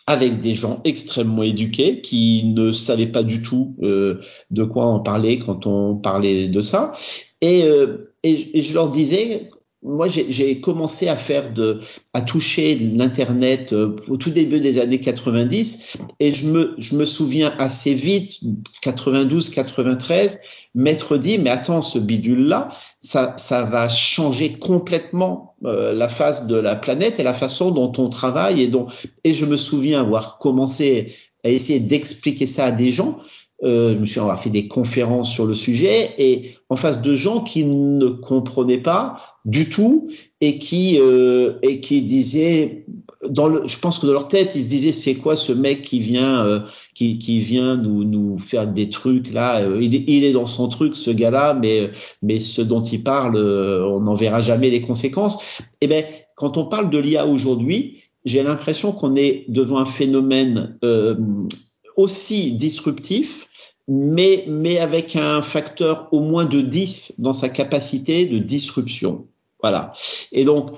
avec 0.06 0.40
des 0.40 0.54
gens 0.54 0.80
extrêmement 0.84 1.44
éduqués 1.44 2.00
qui 2.00 2.42
ne 2.44 2.72
savaient 2.72 3.06
pas 3.06 3.22
du 3.22 3.42
tout 3.42 3.76
euh, 3.82 4.20
de 4.50 4.64
quoi 4.64 4.92
on 4.92 5.00
parlait 5.00 5.38
quand 5.38 5.66
on 5.66 5.96
parlait 5.96 6.48
de 6.48 6.60
ça. 6.62 6.94
Et, 7.40 7.62
euh, 7.64 8.14
et 8.24 8.62
je 8.62 8.74
leur 8.74 8.90
disais, 8.90 9.50
moi, 9.82 10.08
j'ai 10.08 10.60
commencé 10.60 11.08
à 11.08 11.16
faire 11.16 11.52
de, 11.54 11.80
à 12.12 12.20
toucher 12.20 12.74
l'internet 12.76 13.72
euh, 13.72 13.96
au 14.08 14.18
tout 14.18 14.30
début 14.30 14.60
des 14.60 14.78
années 14.78 15.00
90, 15.00 15.96
et 16.20 16.34
je 16.34 16.46
me, 16.46 16.74
je 16.76 16.96
me 16.96 17.06
souviens 17.06 17.54
assez 17.58 17.94
vite, 17.94 18.40
92, 18.82 19.48
93, 19.48 20.38
m'être 20.74 21.16
dit, 21.16 21.38
mais 21.38 21.48
attends, 21.48 21.80
ce 21.80 21.98
bidule-là, 21.98 22.68
ça, 22.98 23.34
ça 23.38 23.64
va 23.64 23.88
changer 23.88 24.52
complètement 24.52 25.54
euh, 25.64 25.94
la 25.94 26.10
face 26.10 26.46
de 26.46 26.56
la 26.56 26.76
planète 26.76 27.18
et 27.18 27.22
la 27.22 27.34
façon 27.34 27.70
dont 27.70 27.92
on 27.96 28.10
travaille 28.10 28.60
et 28.60 28.68
dont, 28.68 28.86
et 29.24 29.32
je 29.32 29.46
me 29.46 29.56
souviens 29.56 30.00
avoir 30.00 30.36
commencé 30.36 31.14
à 31.42 31.48
essayer 31.48 31.80
d'expliquer 31.80 32.46
ça 32.46 32.66
à 32.66 32.70
des 32.70 32.90
gens. 32.90 33.18
Euh, 33.62 33.94
je 33.94 33.98
me 33.98 34.06
suis 34.06 34.20
fait 34.38 34.50
des 34.50 34.68
conférences 34.68 35.30
sur 35.30 35.44
le 35.46 35.54
sujet 35.54 36.14
et 36.18 36.54
en 36.68 36.76
face 36.76 37.02
de 37.02 37.14
gens 37.14 37.40
qui 37.40 37.64
ne 37.64 38.08
comprenaient 38.08 38.78
pas 38.78 39.29
du 39.44 39.68
tout 39.68 40.10
et 40.40 40.58
qui 40.58 40.98
euh, 41.00 41.58
et 41.62 41.80
qui 41.80 42.02
disaient 42.02 42.84
dans 43.28 43.48
le, 43.48 43.66
je 43.66 43.78
pense 43.78 43.98
que 43.98 44.06
dans 44.06 44.12
leur 44.12 44.28
tête 44.28 44.54
ils 44.54 44.64
se 44.64 44.68
disaient 44.68 44.92
c'est 44.92 45.14
quoi 45.14 45.36
ce 45.36 45.52
mec 45.52 45.82
qui 45.82 45.98
vient 46.00 46.44
euh, 46.46 46.60
qui, 46.94 47.18
qui 47.18 47.40
vient 47.40 47.76
nous 47.76 48.04
nous 48.04 48.38
faire 48.38 48.66
des 48.66 48.88
trucs 48.88 49.32
là 49.32 49.60
euh, 49.62 49.78
il, 49.80 49.94
il 50.08 50.24
est 50.24 50.32
dans 50.32 50.46
son 50.46 50.68
truc 50.68 50.96
ce 50.96 51.10
gars-là 51.10 51.54
mais 51.54 51.90
mais 52.22 52.40
ce 52.40 52.62
dont 52.62 52.82
il 52.82 53.02
parle 53.02 53.36
euh, 53.36 53.86
on 53.88 54.00
n'en 54.00 54.14
verra 54.14 54.42
jamais 54.42 54.70
les 54.70 54.80
conséquences. 54.80 55.42
Et 55.80 55.84
eh 55.84 55.86
ben 55.86 56.04
quand 56.34 56.56
on 56.56 56.66
parle 56.66 56.90
de 56.90 56.98
l'IA 56.98 57.26
aujourd'hui 57.26 58.02
j'ai 58.24 58.42
l'impression 58.42 58.92
qu'on 58.92 59.16
est 59.16 59.44
devant 59.48 59.78
un 59.78 59.86
phénomène 59.86 60.78
aussi 61.96 62.52
disruptif 62.52 63.48
mais, 63.92 64.44
mais 64.46 64.78
avec 64.78 65.16
un 65.16 65.42
facteur 65.42 66.08
au 66.12 66.20
moins 66.20 66.44
de 66.44 66.60
10 66.60 67.16
dans 67.18 67.32
sa 67.32 67.48
capacité 67.48 68.24
de 68.24 68.38
disruption. 68.38 69.26
Voilà. 69.60 69.92
Et 70.30 70.44
donc, 70.44 70.70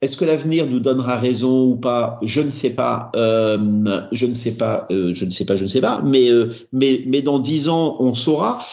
est-ce 0.00 0.16
que 0.16 0.24
l'avenir 0.24 0.66
nous 0.66 0.80
donnera 0.80 1.18
raison 1.18 1.66
ou 1.66 1.76
pas? 1.76 2.18
Je 2.22 2.40
ne 2.40 2.48
sais 2.48 2.70
pas. 2.70 3.12
Euh, 3.14 4.00
je 4.10 4.24
ne 4.24 4.32
sais 4.32 4.56
pas. 4.56 4.86
Euh, 4.90 5.12
je 5.12 5.26
ne 5.26 5.30
sais 5.30 5.44
pas. 5.44 5.56
Je 5.56 5.64
ne 5.64 5.68
sais 5.68 5.82
pas. 5.82 6.00
Mais, 6.02 6.30
euh, 6.30 6.54
mais, 6.72 7.04
mais 7.06 7.20
dans 7.20 7.38
dix 7.38 7.68
ans, 7.68 7.96
on 8.00 8.14
saura. 8.14 8.64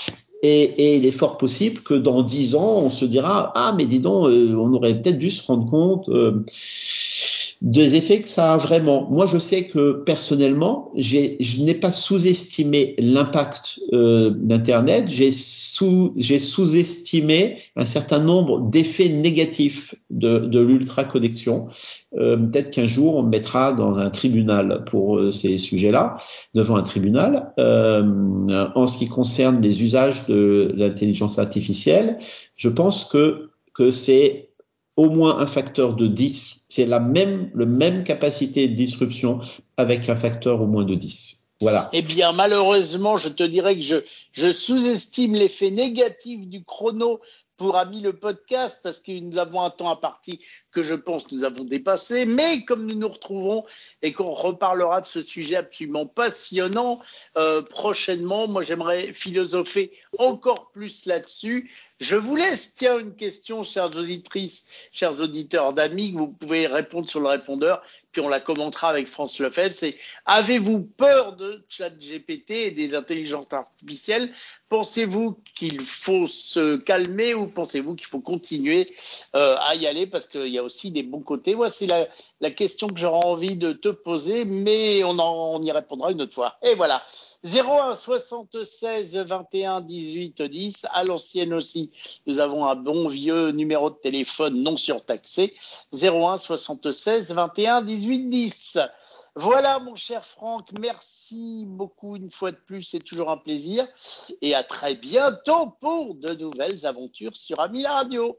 Et, 0.43 0.63
et, 0.63 0.97
il 0.97 1.05
est 1.05 1.11
fort 1.11 1.37
possible 1.37 1.81
que 1.81 1.93
dans 1.93 2.21
dix 2.21 2.55
ans, 2.55 2.81
on 2.83 2.89
se 2.89 3.05
dira 3.05 3.53
ah 3.55 3.73
mais 3.77 3.85
dis 3.85 3.99
donc, 3.99 4.27
euh, 4.27 4.55
on 4.55 4.73
aurait 4.73 5.01
peut-être 5.01 5.17
dû 5.17 5.29
se 5.31 5.45
rendre 5.45 5.69
compte 5.69 6.09
euh, 6.09 6.45
des 7.63 7.95
effets 7.95 8.19
que 8.19 8.27
ça 8.27 8.53
a 8.53 8.57
vraiment. 8.57 9.09
Moi, 9.09 9.25
je 9.25 9.37
sais 9.37 9.63
que 9.63 10.03
personnellement, 10.03 10.91
je 10.97 11.63
n'ai 11.63 11.73
pas 11.73 11.93
sous-estimé 11.93 12.93
l'impact 12.99 13.79
euh, 13.93 14.31
d'Internet, 14.35 15.05
j'ai 15.07 15.31
sous, 15.31 16.13
sous-estimé 16.19 17.57
un 17.77 17.85
certain 17.85 18.19
nombre 18.19 18.69
d'effets 18.69 19.07
négatifs 19.07 19.95
de, 20.09 20.39
de 20.39 20.59
l'ultra-connexion. 20.59 21.69
Euh, 22.17 22.35
Peut-être 22.35 22.69
qu'un 22.69 22.85
jour, 22.85 23.15
on 23.15 23.23
mettra 23.23 23.71
dans 23.71 23.97
un 23.97 24.09
tribunal 24.09 24.83
pour 24.85 25.17
euh, 25.17 25.31
ces 25.31 25.57
sujets-là, 25.57 26.17
devant 26.53 26.75
un 26.75 26.83
tribunal. 26.83 27.53
Euh, 27.59 28.67
en 28.75 28.87
ce 28.87 28.97
qui 28.97 29.07
concerne 29.07 29.61
les 29.61 29.81
usages 29.81 30.25
de 30.27 30.73
l'intelligence 30.75 31.39
artificielle, 31.39 32.19
je 32.57 32.67
pense 32.67 33.05
que, 33.05 33.51
que 33.73 33.89
c'est 33.89 34.49
au 34.95 35.09
moins 35.09 35.39
un 35.39 35.47
facteur 35.47 35.95
de 35.95 36.07
10. 36.07 36.65
C'est 36.69 36.85
la 36.85 36.99
même, 36.99 37.49
le 37.53 37.65
même 37.65 38.03
capacité 38.03 38.67
de 38.67 38.75
disruption 38.75 39.39
avec 39.77 40.09
un 40.09 40.15
facteur 40.15 40.61
au 40.61 40.67
moins 40.67 40.85
de 40.85 40.95
10. 40.95 41.43
Voilà. 41.61 41.89
Eh 41.93 42.01
bien, 42.01 42.33
malheureusement, 42.33 43.17
je 43.17 43.29
te 43.29 43.43
dirais 43.43 43.75
que 43.79 44.03
je, 44.33 44.51
sous-estime 44.51 45.35
l'effet 45.35 45.71
négatif 45.71 46.47
du 46.47 46.63
chrono 46.63 47.21
pour 47.57 47.77
Ami 47.77 48.01
le 48.01 48.13
podcast 48.13 48.81
parce 48.83 48.99
que 48.99 49.17
nous 49.17 49.37
avons 49.37 49.61
un 49.61 49.69
temps 49.69 49.89
à 49.89 49.95
partie 49.95 50.39
que 50.73 50.83
je 50.83 50.93
pense 50.93 51.31
nous 51.31 51.43
avons 51.43 51.63
dépassé. 51.63 52.25
Mais 52.25 52.65
comme 52.65 52.85
nous 52.85 52.97
nous 52.97 53.09
retrouvons 53.09 53.65
et 54.01 54.11
qu'on 54.11 54.33
reparlera 54.33 55.01
de 55.01 55.05
ce 55.05 55.23
sujet 55.23 55.55
absolument 55.55 56.05
passionnant 56.05 56.99
euh, 57.37 57.61
prochainement, 57.61 58.47
moi 58.47 58.63
j'aimerais 58.63 59.13
philosopher 59.13 59.91
encore 60.17 60.71
plus 60.71 61.05
là-dessus. 61.05 61.71
Je 61.99 62.17
vous 62.17 62.35
laisse, 62.35 62.73
tiens, 62.75 62.99
une 62.99 63.15
question, 63.15 63.63
chères 63.63 63.95
auditrices, 63.95 64.67
chers 64.91 65.21
auditeurs 65.21 65.71
d'amis, 65.71 66.11
vous 66.11 66.27
pouvez 66.27 66.67
répondre 66.67 67.07
sur 67.07 67.21
le 67.21 67.27
répondeur, 67.27 67.81
puis 68.11 68.21
on 68.21 68.27
la 68.27 68.41
commentera 68.41 68.89
avec 68.89 69.07
France 69.07 69.39
Lefebvre. 69.39 69.73
C'est 69.73 69.95
avez-vous 70.25 70.81
peur 70.81 71.37
de 71.37 71.63
ChatGPT 71.69 72.51
et 72.51 72.71
des 72.71 72.93
intelligences 72.93 73.53
artificielles? 73.53 74.33
Pensez-vous 74.67 75.39
qu'il 75.55 75.79
faut 75.79 76.27
se 76.27 76.75
calmer 76.77 77.35
ou 77.35 77.47
pensez-vous 77.47 77.95
qu'il 77.95 78.07
faut 78.07 78.19
continuer 78.19 78.93
euh, 79.35 79.55
à 79.59 79.75
y 79.75 79.87
aller 79.87 80.07
parce 80.07 80.27
qu'il 80.27 80.47
y 80.47 80.59
aussi 80.63 80.91
des 80.91 81.03
bons 81.03 81.21
côtés 81.21 81.53
Voici 81.53 81.87
la, 81.87 82.51
question 82.51 82.87
que 82.87 82.99
j'aurais 82.99 83.25
envie 83.25 83.55
de 83.55 83.73
te 83.73 83.89
poser, 83.89 84.45
mais 84.45 85.03
on 85.03 85.61
y 85.61 85.71
répondra 85.71 86.11
une 86.11 86.21
autre 86.21 86.33
fois. 86.33 86.55
Et 86.61 86.75
voilà. 86.75 87.03
01 87.45 87.95
76 87.95 89.17
21 89.17 89.81
18 89.81 90.41
10. 90.43 90.87
À 90.91 91.03
l'ancienne 91.03 91.53
aussi, 91.53 91.91
nous 92.25 92.39
avons 92.39 92.65
un 92.65 92.75
bon 92.75 93.09
vieux 93.09 93.51
numéro 93.51 93.89
de 93.89 93.95
téléphone 93.95 94.63
non 94.63 94.77
surtaxé. 94.77 95.53
01 95.91 96.37
76 96.37 97.31
21 97.31 97.81
18 97.81 98.29
10. 98.29 98.77
Voilà, 99.35 99.79
mon 99.79 99.95
cher 99.95 100.23
Franck. 100.25 100.69
Merci 100.79 101.65
beaucoup 101.65 102.15
une 102.15 102.31
fois 102.31 102.51
de 102.51 102.57
plus. 102.57 102.83
C'est 102.83 103.03
toujours 103.03 103.29
un 103.29 103.37
plaisir. 103.37 103.87
Et 104.41 104.55
à 104.55 104.63
très 104.63 104.95
bientôt 104.95 105.67
pour 105.81 106.15
de 106.15 106.33
nouvelles 106.35 106.85
aventures 106.85 107.35
sur 107.35 107.59
Ami 107.59 107.85
Radio. 107.85 108.31